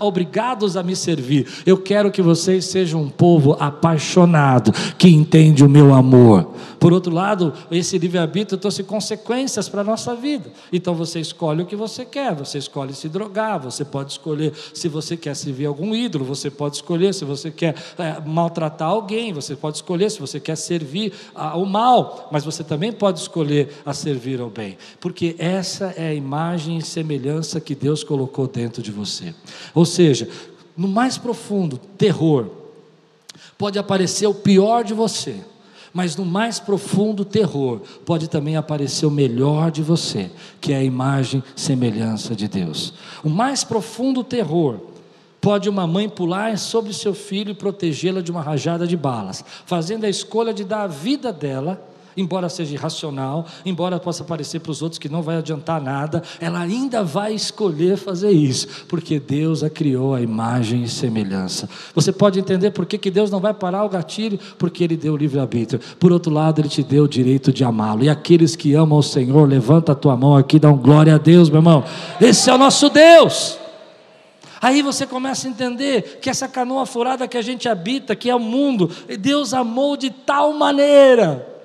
[0.00, 5.68] obrigados a me servir, eu quero que vocês seja um povo apaixonado, que entende o
[5.68, 6.50] meu amor.
[6.78, 10.52] Por outro lado, esse livre-arbítrio trouxe consequências para a nossa vida.
[10.70, 14.88] Então você escolhe o que você quer, você escolhe se drogar, você pode escolher se
[14.88, 19.56] você quer servir algum ídolo, você pode escolher se você quer é, maltratar alguém, você
[19.56, 24.38] pode escolher se você quer servir ao mal, mas você também pode escolher a servir
[24.38, 29.34] ao bem, porque essa é a imagem e semelhança que Deus colocou dentro de você.
[29.74, 30.28] Ou seja,
[30.76, 32.65] no mais profundo terror,
[33.56, 35.36] pode aparecer o pior de você,
[35.92, 40.84] mas no mais profundo terror pode também aparecer o melhor de você, que é a
[40.84, 42.92] imagem semelhança de Deus.
[43.24, 44.78] O mais profundo terror
[45.40, 50.04] pode uma mãe pular sobre seu filho e protegê-la de uma rajada de balas, fazendo
[50.04, 51.80] a escolha de dar a vida dela
[52.16, 56.60] embora seja irracional, embora possa parecer para os outros que não vai adiantar nada, ela
[56.60, 61.68] ainda vai escolher fazer isso, porque Deus a criou a imagem e semelhança.
[61.94, 64.38] Você pode entender por que, que Deus não vai parar o gatilho?
[64.58, 65.80] Porque Ele deu o livre-arbítrio.
[65.98, 68.04] Por outro lado, Ele te deu o direito de amá-lo.
[68.04, 71.18] E aqueles que amam o Senhor, levanta a tua mão aqui, dá um glória a
[71.18, 71.84] Deus, meu irmão.
[72.20, 73.58] Esse é o nosso Deus.
[74.60, 78.34] Aí você começa a entender que essa canoa furada que a gente habita, que é
[78.34, 81.55] o mundo, Deus amou de tal maneira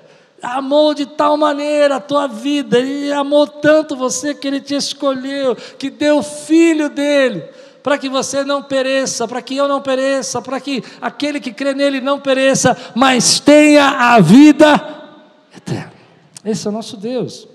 [0.42, 5.54] amou de tal maneira a tua vida, Ele amou tanto você que Ele te escolheu,
[5.78, 7.44] que deu o filho dele,
[7.82, 11.74] para que você não pereça, para que eu não pereça, para que aquele que crê
[11.74, 14.74] nele não pereça, mas tenha a vida
[15.56, 15.92] eterna.
[16.44, 17.46] Esse é o nosso Deus.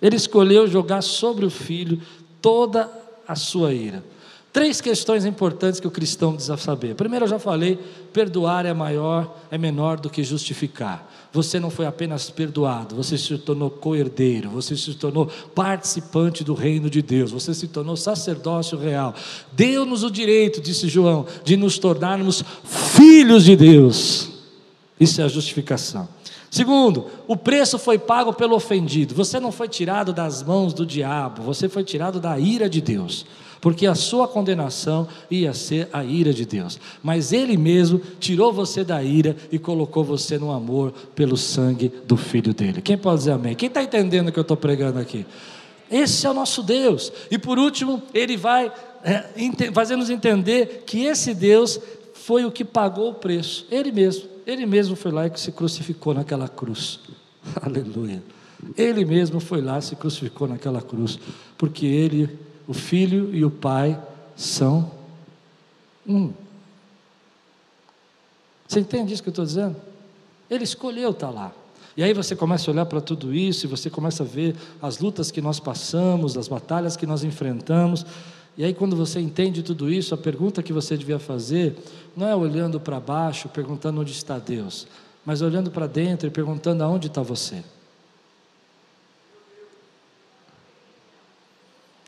[0.00, 2.00] Ele escolheu jogar sobre o filho
[2.40, 2.88] toda
[3.26, 4.02] a sua ira.
[4.52, 6.94] Três questões importantes que o cristão precisa saber.
[6.94, 7.78] Primeiro, eu já falei:
[8.12, 11.06] perdoar é maior, é menor do que justificar.
[11.32, 16.88] Você não foi apenas perdoado, você se tornou co-herdeiro, você se tornou participante do reino
[16.88, 19.14] de Deus, você se tornou sacerdócio real.
[19.52, 24.30] Deu-nos o direito, disse João, de nos tornarmos filhos de Deus.
[24.98, 26.08] Isso é a justificação.
[26.50, 29.14] Segundo, o preço foi pago pelo ofendido.
[29.14, 33.26] Você não foi tirado das mãos do diabo, você foi tirado da ira de Deus
[33.60, 36.78] porque a sua condenação ia ser a ira de Deus.
[37.02, 42.16] Mas Ele mesmo tirou você da ira e colocou você no amor pelo sangue do
[42.16, 42.80] Filho dele.
[42.82, 43.54] Quem pode dizer amém?
[43.54, 45.26] Quem está entendendo o que eu estou pregando aqui?
[45.90, 47.12] Esse é o nosso Deus.
[47.30, 49.24] E por último, Ele vai é,
[49.72, 51.80] fazer-nos entender que esse Deus
[52.14, 53.66] foi o que pagou o preço.
[53.70, 54.28] Ele mesmo.
[54.46, 57.00] Ele mesmo foi lá e se crucificou naquela cruz.
[57.60, 58.22] Aleluia.
[58.76, 61.18] Ele mesmo foi lá e se crucificou naquela cruz,
[61.56, 62.28] porque ele
[62.68, 63.98] o filho e o pai
[64.36, 64.90] são
[66.06, 66.30] um.
[68.68, 69.74] Você entende isso que eu estou dizendo?
[70.50, 71.50] Ele escolheu estar lá.
[71.96, 74.98] E aí você começa a olhar para tudo isso e você começa a ver as
[74.98, 78.04] lutas que nós passamos, as batalhas que nós enfrentamos.
[78.56, 81.76] E aí, quando você entende tudo isso, a pergunta que você devia fazer
[82.16, 84.86] não é olhando para baixo, perguntando onde está Deus,
[85.24, 87.64] mas olhando para dentro e perguntando aonde está você.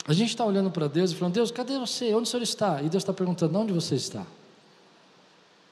[0.06, 2.14] A gente está olhando para Deus e falando: Deus, cadê você?
[2.14, 2.82] Onde o Senhor está?
[2.82, 4.26] E Deus está perguntando: onde você está?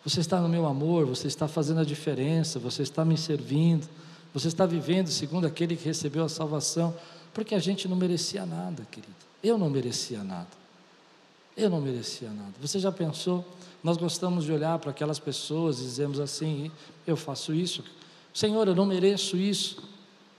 [0.04, 3.88] Você está no meu amor, você está fazendo a diferença, você está me servindo,
[4.32, 6.94] você está vivendo segundo aquele que recebeu a salvação,
[7.34, 9.12] porque a gente não merecia nada, querido.
[9.42, 10.48] Eu não merecia nada.
[11.56, 12.52] Eu não merecia nada.
[12.60, 13.44] Você já pensou?
[13.82, 16.70] Nós gostamos de olhar para aquelas pessoas e dizemos assim:
[17.06, 17.82] eu faço isso,
[18.32, 19.82] Senhor, eu não mereço isso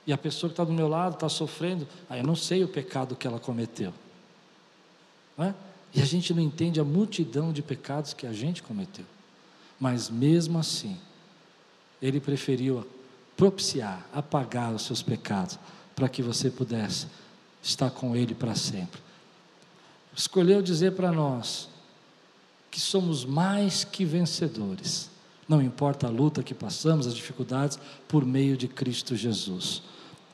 [0.10, 2.68] e a pessoa que está do meu lado está sofrendo, ah, eu não sei o
[2.68, 3.94] pecado que ela cometeu.
[5.38, 5.54] É?
[5.94, 9.06] E a gente não entende a multidão de pecados que a gente cometeu.
[9.80, 10.98] Mas mesmo assim,
[12.02, 12.88] ele preferiu
[13.38, 15.60] propiciar, apagar os seus pecados,
[15.96, 17.06] para que você pudesse
[17.62, 19.00] estar com ele para sempre.
[20.18, 21.70] Escolheu dizer para nós
[22.72, 25.08] que somos mais que vencedores,
[25.48, 29.84] não importa a luta que passamos, as dificuldades, por meio de Cristo Jesus.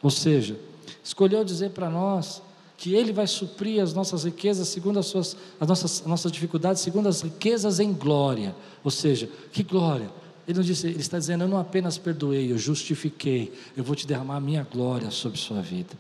[0.06, 0.56] Ou seja,
[1.04, 2.40] escolheu dizer para nós
[2.78, 6.84] que Ele vai suprir as nossas riquezas segundo as, suas, as nossas, as nossas dificuldades,
[6.84, 8.56] segundo as riquezas em glória.
[8.84, 10.08] Ou seja, que glória?
[10.48, 14.06] Ele, não disse, ele está dizendo: Eu não apenas perdoei, eu justifiquei, eu vou te
[14.06, 15.98] derramar a minha glória sobre sua vida.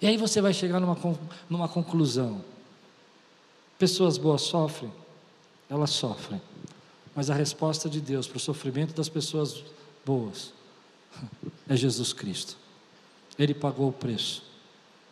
[0.00, 0.96] E aí você vai chegar numa,
[1.50, 2.44] numa conclusão:
[3.76, 4.92] pessoas boas sofrem,
[5.68, 6.40] elas sofrem,
[7.12, 9.64] mas a resposta de Deus para o sofrimento das pessoas
[10.04, 10.52] boas
[11.68, 12.65] é Jesus Cristo.
[13.38, 14.42] Ele pagou o preço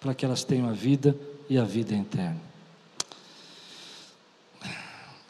[0.00, 1.16] para que elas tenham a vida
[1.48, 2.40] e a vida eterna.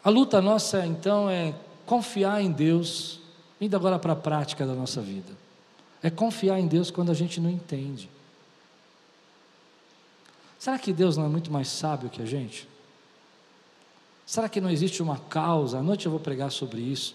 [0.03, 1.55] A luta nossa, então, é
[1.87, 3.21] confiar em Deus,
[3.61, 5.33] indo agora para a prática da nossa vida.
[6.03, 8.11] É confiar em Deus quando a gente não entende.
[10.59, 12.69] Será que Deus não é muito mais sábio que a gente?
[14.27, 15.79] Será que não existe uma causa?
[15.79, 17.15] À noite eu vou pregar sobre isso.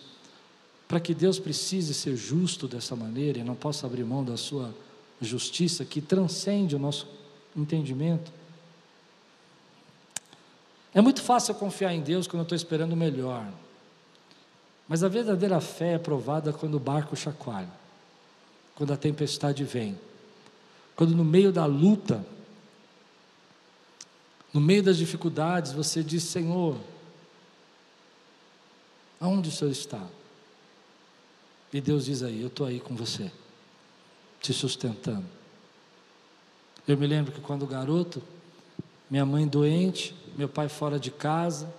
[0.87, 4.73] Para que Deus precise ser justo dessa maneira e não possa abrir mão da sua
[5.21, 7.07] justiça que transcende o nosso
[7.55, 8.31] entendimento.
[10.93, 13.47] É muito fácil confiar em Deus quando eu estou esperando o melhor.
[14.87, 17.69] Mas a verdadeira fé é provada quando o barco chacoalha,
[18.75, 19.99] quando a tempestade vem,
[20.95, 22.25] quando no meio da luta,
[24.51, 26.75] no meio das dificuldades, você diz: Senhor,
[29.19, 30.07] aonde o Senhor está?
[31.71, 33.31] E Deus diz aí: Eu estou aí com você
[34.41, 35.25] te sustentando.
[36.87, 38.21] Eu me lembro que quando garoto,
[39.09, 41.71] minha mãe doente, meu pai fora de casa,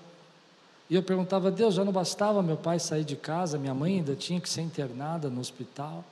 [0.89, 3.97] e eu perguntava a Deus, já não bastava meu pai sair de casa, minha mãe
[3.97, 6.05] ainda tinha que ser internada no hospital.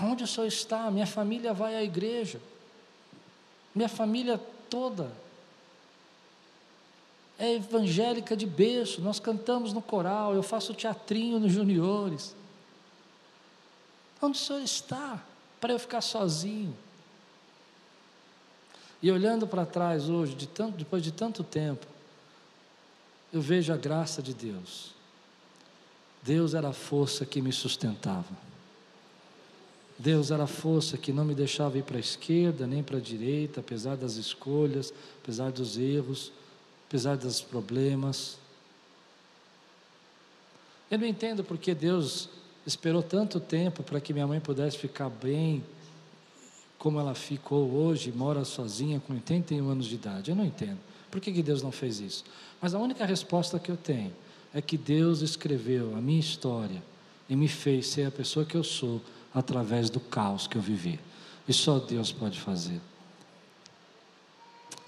[0.00, 0.90] Onde o senhor está?
[0.90, 2.40] Minha família vai à igreja.
[3.74, 5.10] Minha família toda
[7.38, 9.00] é evangélica de berço.
[9.00, 12.34] Nós cantamos no coral, eu faço teatrinho nos juniores.
[14.20, 15.22] Onde o Senhor está?
[15.60, 16.76] Para eu ficar sozinho.
[19.02, 21.86] E olhando para trás hoje, de tanto, depois de tanto tempo,
[23.32, 24.92] eu vejo a graça de Deus.
[26.22, 28.50] Deus era a força que me sustentava.
[29.98, 33.00] Deus era a força que não me deixava ir para a esquerda nem para a
[33.00, 34.92] direita, apesar das escolhas,
[35.22, 36.32] apesar dos erros,
[36.88, 38.38] apesar dos problemas.
[40.90, 42.28] Eu não entendo porque Deus
[42.66, 45.62] esperou tanto tempo para que minha mãe pudesse ficar bem,
[46.78, 50.30] como ela ficou hoje, mora sozinha com 81 anos de idade.
[50.30, 50.78] Eu não entendo.
[51.10, 52.24] Por que, que Deus não fez isso?
[52.60, 54.12] Mas a única resposta que eu tenho
[54.54, 56.82] é que Deus escreveu a minha história
[57.28, 59.00] e me fez ser a pessoa que eu sou
[59.34, 60.98] através do caos que eu vivi.
[61.46, 62.80] E só Deus pode fazer.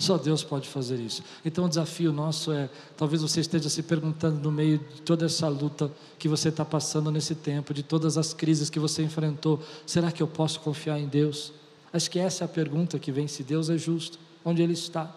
[0.02, 1.22] Só Deus pode fazer isso.
[1.44, 5.46] Então o desafio nosso é: talvez você esteja se perguntando no meio de toda essa
[5.46, 10.10] luta que você está passando nesse tempo, de todas as crises que você enfrentou, será
[10.10, 11.52] que eu posso confiar em Deus?
[11.92, 15.08] Acho que essa é a pergunta que vem: se Deus é justo, onde Ele está?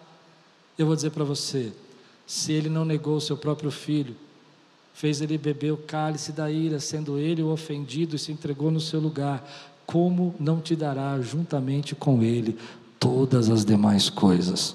[0.78, 1.72] Eu vou dizer para você:
[2.24, 4.14] se Ele não negou o seu próprio filho,
[4.94, 8.80] fez ele beber o cálice da ira, sendo ele o ofendido e se entregou no
[8.80, 9.44] seu lugar,
[9.84, 12.56] como não te dará juntamente com ele
[12.98, 14.74] todas as demais coisas?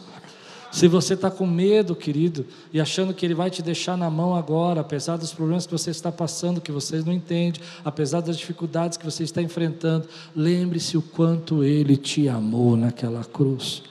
[0.71, 4.33] Se você está com medo, querido, e achando que Ele vai te deixar na mão
[4.33, 8.97] agora, apesar dos problemas que você está passando, que vocês não entendem, apesar das dificuldades
[8.97, 13.83] que você está enfrentando, lembre-se o quanto Ele te amou naquela cruz.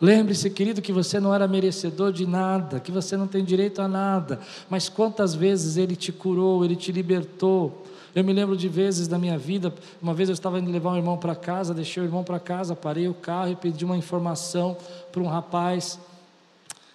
[0.00, 3.86] Lembre-se, querido, que você não era merecedor de nada, que você não tem direito a
[3.86, 7.84] nada, mas quantas vezes Ele te curou, Ele te libertou.
[8.14, 10.96] Eu me lembro de vezes da minha vida, uma vez eu estava indo levar um
[10.96, 14.76] irmão para casa, deixei o irmão para casa, parei o carro e pedi uma informação
[15.10, 15.98] para um rapaz,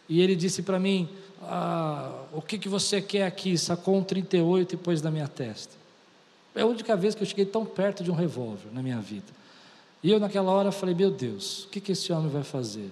[0.08, 1.10] e ele disse para mim:
[1.44, 3.58] ah, O que, que você quer aqui?
[3.58, 5.74] Sacou um 38 e pôs na minha testa.
[6.56, 9.28] É a única vez que eu cheguei tão perto de um revólver na minha vida.
[10.02, 12.90] E eu, naquela hora, falei: Meu Deus, o que, que esse homem vai fazer?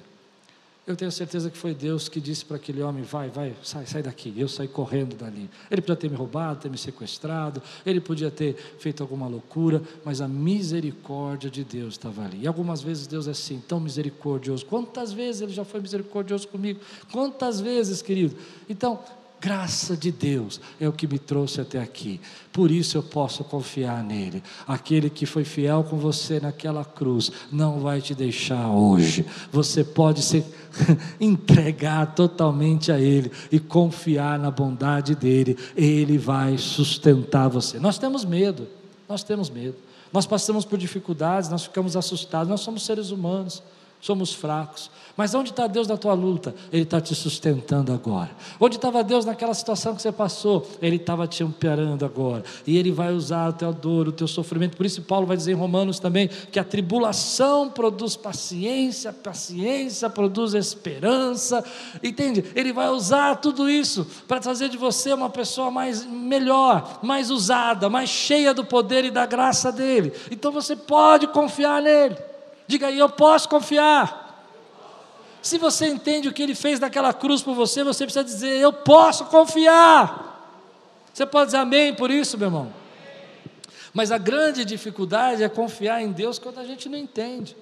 [0.88, 4.01] Eu tenho certeza que foi Deus que disse para aquele homem: vai, vai, sai, sai
[4.01, 4.33] daqui.
[4.38, 5.49] Eu saí correndo dali.
[5.69, 10.21] Ele podia ter me roubado, ter me sequestrado, ele podia ter feito alguma loucura, mas
[10.21, 12.43] a misericórdia de Deus estava ali.
[12.43, 14.65] E algumas vezes Deus é assim, tão misericordioso.
[14.65, 16.79] Quantas vezes ele já foi misericordioso comigo?
[17.11, 18.38] Quantas vezes, querido?
[18.69, 19.01] Então,
[19.39, 22.19] Graça de Deus é o que me trouxe até aqui.
[22.51, 24.41] Por isso eu posso confiar nele.
[24.67, 29.23] Aquele que foi fiel com você naquela cruz não vai te deixar hoje.
[29.51, 30.43] Você pode se
[31.21, 35.55] entregar totalmente a ele e confiar na bondade dele.
[35.75, 37.79] Ele vai sustentar você.
[37.79, 38.67] Nós temos medo.
[39.07, 39.75] Nós temos medo.
[40.11, 42.49] Nós passamos por dificuldades, nós ficamos assustados.
[42.49, 43.61] Nós somos seres humanos
[44.00, 44.89] somos fracos.
[45.18, 46.54] Mas onde está Deus na tua luta?
[46.72, 48.30] Ele está te sustentando agora.
[48.60, 50.70] Onde estava Deus naquela situação que você passou?
[50.80, 52.43] Ele estava te amparando agora.
[52.68, 54.78] E Ele vai usar a tua dor, o teu sofrimento.
[54.78, 60.54] Por isso, Paulo vai dizer em Romanos também que a tribulação produz paciência, paciência produz
[60.54, 61.66] esperança.
[62.04, 62.45] Entende?
[62.54, 67.89] Ele vai usar tudo isso para fazer de você uma pessoa mais melhor, mais usada,
[67.89, 70.14] mais cheia do poder e da graça dele.
[70.30, 72.36] Então você pode confiar nele.
[72.68, 74.28] Diga aí, eu posso confiar.
[75.41, 78.74] Se você entende o que ele fez naquela cruz por você, você precisa dizer, eu
[78.74, 80.28] posso confiar.
[81.13, 82.74] Você pode dizer amém por isso, meu irmão?
[83.93, 87.55] Mas a grande dificuldade é confiar em Deus quando a gente não entende.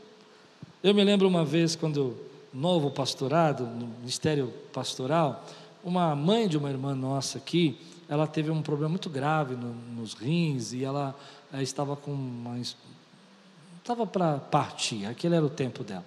[0.84, 2.18] Eu me lembro uma vez, quando
[2.52, 5.46] novo pastorado, no ministério pastoral,
[5.84, 7.80] uma mãe de uma irmã nossa aqui,
[8.10, 11.16] ela teve um problema muito grave no, nos rins e ela,
[11.54, 12.58] ela estava com uma
[13.86, 16.04] estava para partir, aquele era o tempo dela.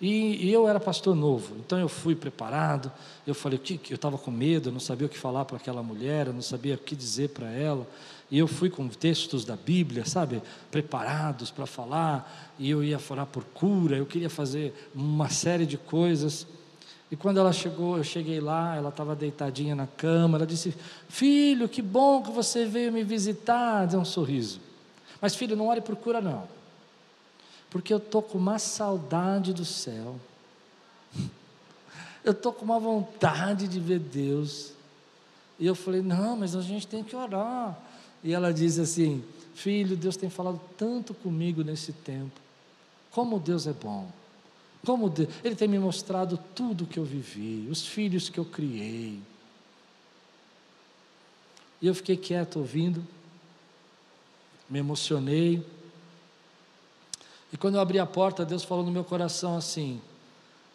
[0.00, 2.90] E, e, eu era pastor novo, então eu fui preparado.
[3.26, 5.82] Eu falei que eu estava com medo, eu não sabia o que falar para aquela
[5.82, 7.86] mulher, eu não sabia o que dizer para ela.
[8.30, 12.54] E eu fui com textos da Bíblia, sabe, preparados para falar.
[12.58, 16.46] E eu ia falar por cura, eu queria fazer uma série de coisas.
[17.10, 20.38] E quando ela chegou, eu cheguei lá, ela estava deitadinha na cama.
[20.38, 20.74] Ela disse:
[21.08, 23.86] Filho, que bom que você veio me visitar.
[23.86, 24.58] Deu um sorriso.
[25.20, 26.61] Mas filho, não ore por cura, não
[27.72, 30.20] porque eu estou com uma saudade do céu,
[32.22, 34.72] eu estou com uma vontade de ver Deus.
[35.58, 37.78] E eu falei: não, mas a gente tem que orar.
[38.22, 42.38] E ela diz assim: Filho, Deus tem falado tanto comigo nesse tempo.
[43.10, 44.06] Como Deus é bom.
[44.84, 49.18] Como Deus, Ele tem me mostrado tudo que eu vivi, os filhos que eu criei.
[51.80, 53.06] E eu fiquei quieto ouvindo,
[54.68, 55.64] me emocionei.
[57.52, 60.00] E quando eu abri a porta, Deus falou no meu coração assim: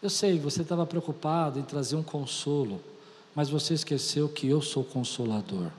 [0.01, 2.79] Eu sei, você estava preocupado em trazer um consolo,
[3.33, 5.71] mas você esqueceu que eu sou consolador.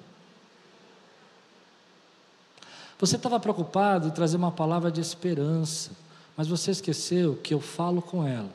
[2.99, 5.93] Você estava preocupado em trazer uma palavra de esperança,
[6.37, 8.51] mas você esqueceu que eu falo com ela,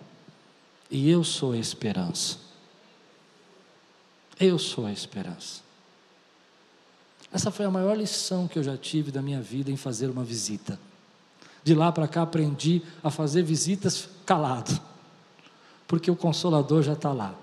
[0.92, 2.38] e eu sou a esperança.
[4.38, 5.62] Eu sou a esperança.
[7.32, 10.24] Essa foi a maior lição que eu já tive da minha vida em fazer uma
[10.24, 10.78] visita.
[11.64, 14.80] De lá para cá aprendi a fazer visitas calado,
[15.88, 17.34] porque o Consolador já está lá,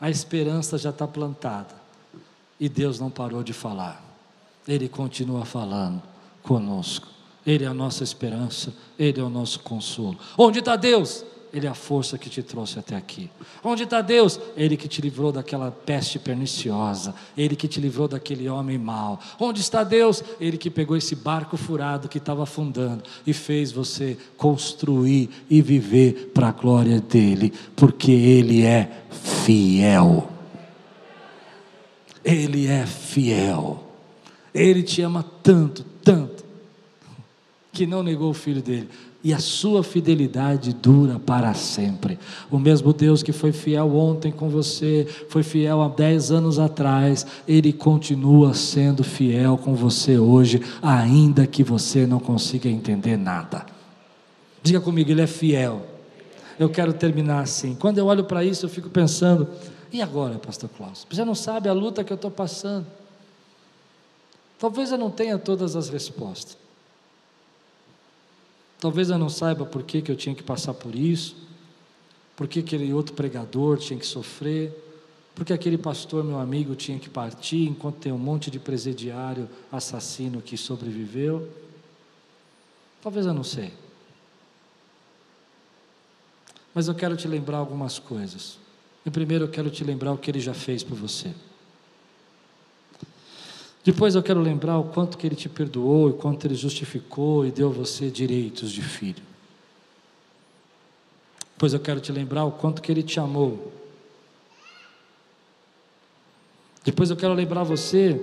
[0.00, 1.74] a esperança já está plantada,
[2.58, 4.02] e Deus não parou de falar,
[4.66, 6.02] Ele continua falando
[6.42, 7.06] conosco,
[7.46, 10.18] Ele é a nossa esperança, Ele é o nosso consolo.
[10.36, 11.24] Onde está Deus?
[11.52, 13.28] Ele é a força que te trouxe até aqui.
[13.62, 14.38] Onde está Deus?
[14.56, 17.12] Ele que te livrou daquela peste perniciosa.
[17.36, 19.18] Ele que te livrou daquele homem mau.
[19.38, 20.22] Onde está Deus?
[20.40, 26.30] Ele que pegou esse barco furado que estava afundando e fez você construir e viver
[26.32, 30.30] para a glória dele, porque Ele é fiel.
[32.24, 33.88] Ele é fiel.
[34.54, 36.44] Ele te ama tanto, tanto,
[37.72, 38.88] que não negou o filho dele
[39.22, 42.18] e a sua fidelidade dura para sempre.
[42.50, 47.26] O mesmo Deus que foi fiel ontem com você, foi fiel há dez anos atrás,
[47.46, 53.66] Ele continua sendo fiel com você hoje, ainda que você não consiga entender nada.
[54.62, 55.86] Diga comigo, Ele é fiel.
[56.58, 57.74] Eu quero terminar assim.
[57.74, 59.48] Quando eu olho para isso, eu fico pensando:
[59.92, 61.06] e agora, Pastor Klaus?
[61.10, 62.86] Você não sabe a luta que eu estou passando.
[64.58, 66.56] Talvez eu não tenha todas as respostas.
[68.80, 71.36] Talvez eu não saiba por que, que eu tinha que passar por isso,
[72.34, 74.72] por que aquele outro pregador tinha que sofrer,
[75.34, 80.40] porque aquele pastor, meu amigo, tinha que partir enquanto tem um monte de presidiário assassino
[80.40, 81.48] que sobreviveu.
[83.02, 83.72] Talvez eu não sei.
[86.74, 88.58] Mas eu quero te lembrar algumas coisas.
[89.04, 91.34] E primeiro eu quero te lembrar o que ele já fez por você.
[93.82, 97.50] Depois eu quero lembrar o quanto que Ele te perdoou, e quanto Ele justificou e
[97.50, 99.22] deu a você direitos de filho.
[101.54, 103.72] Depois eu quero te lembrar o quanto que Ele te amou.
[106.84, 108.20] Depois eu quero lembrar você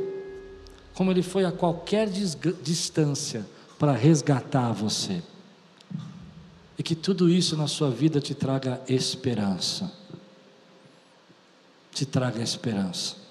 [0.94, 3.46] como Ele foi a qualquer distância
[3.80, 5.22] para resgatar você.
[6.78, 9.92] E que tudo isso na sua vida te traga esperança.
[11.92, 13.27] Te traga esperança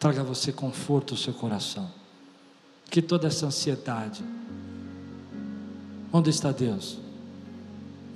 [0.00, 1.86] traga a você conforto ao seu coração.
[2.90, 4.24] Que toda essa ansiedade.
[6.10, 6.98] Onde está Deus?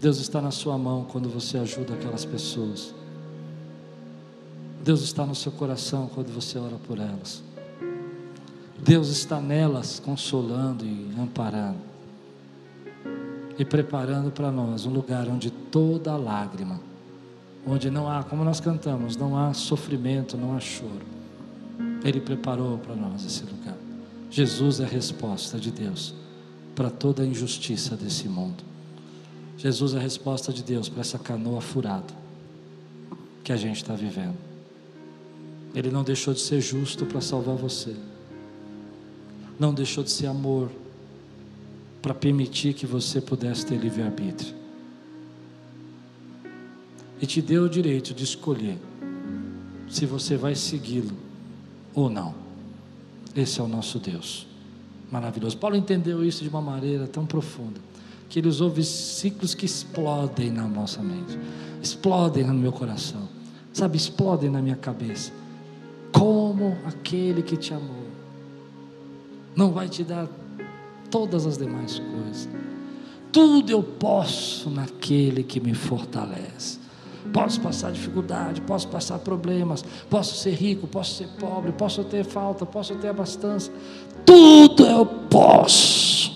[0.01, 2.95] Deus está na sua mão quando você ajuda aquelas pessoas.
[4.83, 7.43] Deus está no seu coração quando você ora por elas.
[8.83, 11.79] Deus está nelas consolando e amparando.
[13.59, 16.81] E preparando para nós um lugar onde toda lágrima,
[17.67, 21.14] onde não há, como nós cantamos, não há sofrimento, não há choro
[22.05, 23.77] ele preparou para nós esse lugar.
[24.31, 26.15] Jesus é a resposta de Deus
[26.75, 28.63] para toda a injustiça desse mundo.
[29.57, 32.13] Jesus é a resposta de Deus para essa canoa furada
[33.43, 34.37] que a gente está vivendo.
[35.75, 37.95] Ele não deixou de ser justo para salvar você,
[39.59, 40.71] não deixou de ser amor
[42.03, 44.55] para permitir que você pudesse ter livre-arbítrio.
[47.21, 48.77] E te deu o direito de escolher
[49.89, 51.24] se você vai segui-lo
[51.95, 52.35] ou não.
[53.35, 54.47] Esse é o nosso Deus.
[55.11, 55.57] Maravilhoso.
[55.57, 57.81] Paulo entendeu isso de uma maneira tão profunda
[58.29, 61.39] que ele usou versículos que explodem na nossa mente,
[61.81, 63.29] explodem no meu coração,
[63.73, 65.31] sabe, explodem na minha cabeça.
[66.11, 68.05] Como aquele que te amou
[69.55, 70.29] não vai te dar
[71.11, 72.49] todas as demais coisas.
[73.31, 76.79] Tudo eu posso naquele que me fortalece.
[77.33, 82.65] Posso passar dificuldade, posso passar problemas, posso ser rico, posso ser pobre, posso ter falta,
[82.65, 83.73] posso ter abastança.
[84.25, 86.33] Tudo eu posso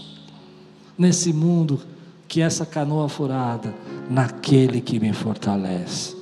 [0.98, 1.80] nesse mundo
[2.26, 3.74] que essa canoa furada,
[4.10, 6.16] naquele que me fortalece.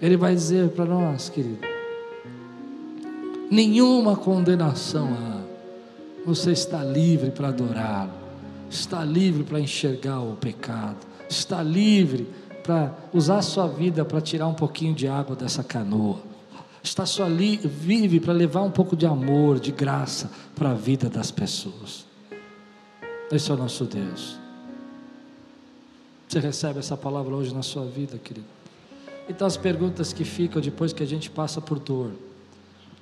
[0.00, 1.58] Ele vai dizer para nós, querido,
[3.50, 5.38] nenhuma condenação há.
[6.24, 8.12] Você está livre para adorá-lo,
[8.68, 12.28] está livre para enxergar o pecado, está livre
[12.68, 16.18] para usar a sua vida para tirar um pouquinho de água dessa canoa.
[16.82, 21.08] Está só ali, vive para levar um pouco de amor, de graça para a vida
[21.08, 22.04] das pessoas.
[23.32, 24.38] Esse é o nosso Deus.
[26.28, 28.46] Você recebe essa palavra hoje na sua vida, querido?
[29.30, 32.12] Então, as perguntas que ficam depois que a gente passa por dor,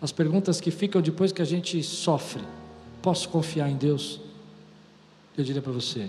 [0.01, 2.45] as perguntas que ficam depois que a gente sofre:
[3.03, 4.21] posso confiar em Deus?
[5.37, 6.09] Eu diria para você: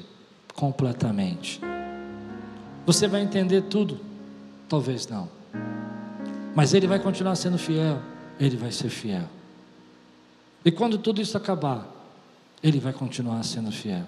[0.53, 1.59] completamente.
[2.87, 3.99] Você vai entender tudo?
[4.69, 5.27] Talvez não.
[6.55, 7.99] Mas Ele vai continuar sendo fiel.
[8.39, 9.25] Ele vai ser fiel.
[10.63, 11.85] E quando tudo isso acabar,
[12.63, 14.05] Ele vai continuar sendo fiel.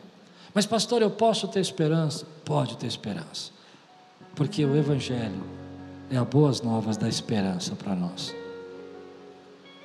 [0.54, 2.26] Mas, pastor, eu posso ter esperança?
[2.46, 3.52] Pode ter esperança.
[4.34, 5.44] Porque o Evangelho
[6.10, 8.34] é a boas novas da esperança para nós.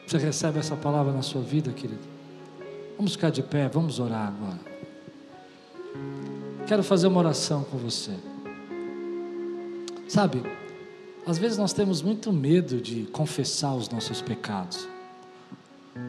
[0.06, 2.06] Você recebe essa palavra na sua vida, querido?
[2.96, 4.60] Vamos ficar de pé, vamos orar agora.
[6.68, 8.12] Quero fazer uma oração com você.
[10.14, 10.44] Sabe,
[11.26, 14.86] às vezes nós temos muito medo de confessar os nossos pecados,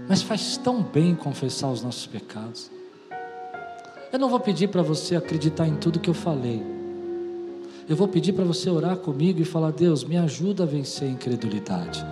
[0.07, 2.69] mas faz tão bem confessar os nossos pecados.
[4.13, 6.61] Eu não vou pedir para você acreditar em tudo que eu falei,
[7.89, 11.11] eu vou pedir para você orar comigo e falar: Deus, me ajuda a vencer a
[11.11, 12.05] incredulidade,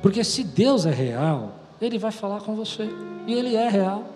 [0.00, 2.88] porque se Deus é real, Ele vai falar com você,
[3.26, 4.10] e Ele é real.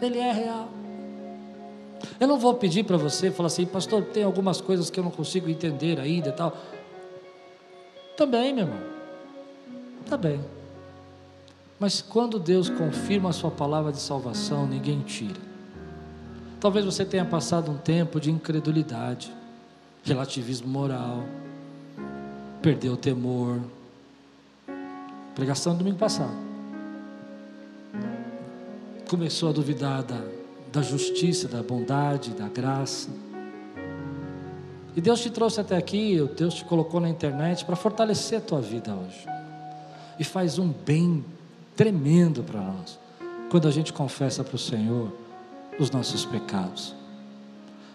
[0.00, 0.79] Ele é real.
[2.18, 5.10] Eu não vou pedir para você falar assim, pastor, tem algumas coisas que eu não
[5.10, 6.56] consigo entender ainda tal.
[8.16, 8.80] Também, meu irmão.
[10.08, 10.40] Também.
[11.78, 15.40] Mas quando Deus confirma a sua palavra de salvação, ninguém tira.
[16.60, 19.32] Talvez você tenha passado um tempo de incredulidade,
[20.04, 21.24] relativismo moral,
[22.60, 23.60] perdeu o temor.
[25.34, 26.36] Pregação do domingo passado.
[29.08, 30.20] Começou a duvidar da
[30.72, 33.08] da justiça, da bondade, da graça.
[34.94, 38.60] E Deus te trouxe até aqui, Deus te colocou na internet para fortalecer a tua
[38.60, 39.26] vida hoje.
[40.18, 41.24] E faz um bem
[41.76, 42.98] tremendo para nós,
[43.50, 45.12] quando a gente confessa para o Senhor
[45.78, 46.94] os nossos pecados.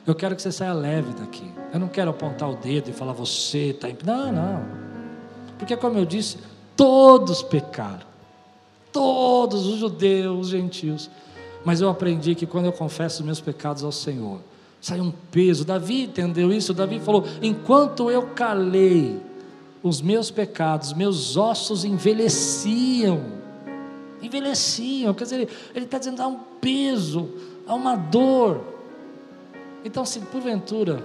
[0.08, 1.50] Eu quero que você saia leve daqui.
[1.74, 4.04] Eu não quero apontar o dedo e falar você está imp...
[4.04, 4.64] Não, não.
[5.58, 6.38] Porque como eu disse,
[6.76, 8.06] todos pecaram.
[8.92, 11.10] Todos os judeus, os gentios
[11.66, 14.40] mas eu aprendi que quando eu confesso meus pecados ao Senhor,
[14.80, 15.66] sai um peso.
[15.66, 16.74] Davi entendeu isso.
[16.74, 19.20] Davi falou: enquanto eu calei
[19.82, 23.20] os meus pecados, meus ossos envelheciam.
[24.22, 27.30] Envelheciam, quer dizer, ele está dizendo há um peso,
[27.68, 28.62] há uma dor.
[29.84, 31.04] Então, se porventura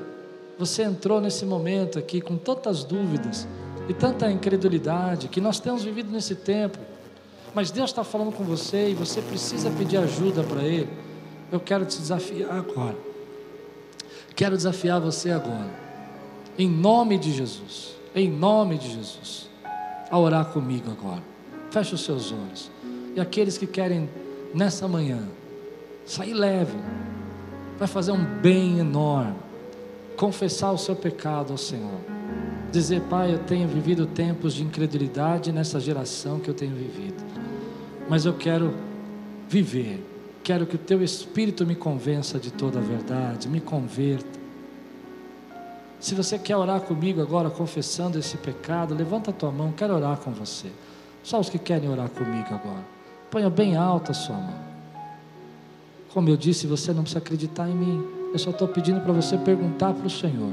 [0.59, 3.49] você entrou nesse momento aqui com tantas dúvidas
[3.89, 6.79] e tanta incredulidade que nós temos vivido nesse tempo,
[7.55, 10.89] mas Deus está falando com você e você precisa pedir ajuda para Ele.
[11.51, 12.97] Eu quero te desafiar agora.
[14.37, 15.71] Quero desafiar você agora,
[16.57, 19.51] em nome de Jesus, em nome de Jesus,
[20.11, 21.23] a orar comigo agora.
[21.71, 22.71] Feche os seus olhos.
[23.15, 24.09] E aqueles que querem
[24.55, 25.29] nessa manhã
[26.07, 26.79] sair leve,
[27.79, 29.37] vai fazer um bem enorme,
[30.17, 32.01] confessar o seu pecado ao Senhor.
[32.73, 37.30] Dizer, Pai, eu tenho vivido tempos de incredulidade nessa geração que eu tenho vivido
[38.11, 38.75] mas eu quero
[39.49, 40.05] viver.
[40.43, 44.41] Quero que o teu espírito me convença de toda a verdade, me converta.
[46.01, 50.17] Se você quer orar comigo agora, confessando esse pecado, levanta a tua mão, quero orar
[50.17, 50.73] com você.
[51.23, 52.85] Só os que querem orar comigo agora.
[53.31, 54.59] Ponha bem alta a sua mão.
[56.13, 58.05] Como eu disse, você não precisa acreditar em mim.
[58.33, 60.51] Eu só estou pedindo para você perguntar para o Senhor.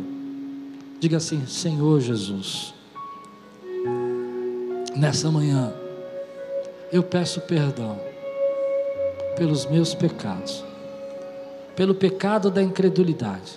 [0.99, 2.76] Diga assim: Senhor Jesus,
[4.95, 5.74] nessa manhã,
[6.91, 7.99] eu peço perdão
[9.35, 10.63] pelos meus pecados,
[11.75, 13.53] pelo pecado da incredulidade.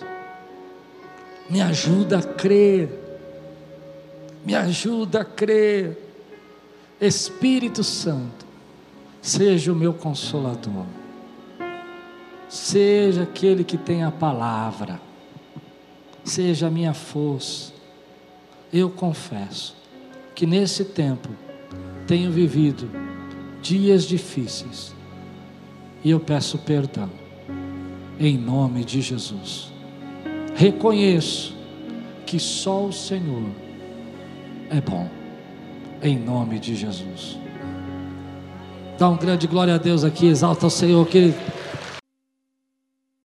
[1.49, 2.89] Me ajuda a crer,
[4.45, 5.97] me ajuda a crer.
[6.99, 8.45] Espírito Santo,
[9.21, 10.85] seja o meu consolador,
[12.47, 15.01] seja aquele que tem a palavra,
[16.23, 17.73] seja a minha força.
[18.71, 19.75] Eu confesso
[20.35, 21.29] que nesse tempo
[22.05, 23.00] tenho vivido
[23.61, 24.93] dias difíceis.
[26.03, 27.09] E eu peço perdão,
[28.19, 29.71] em nome de Jesus.
[30.55, 31.55] Reconheço
[32.25, 33.49] que só o Senhor
[34.69, 35.07] é bom,
[36.01, 37.37] em nome de Jesus.
[38.97, 41.33] Dá um grande glória a Deus aqui, exalta o Senhor, que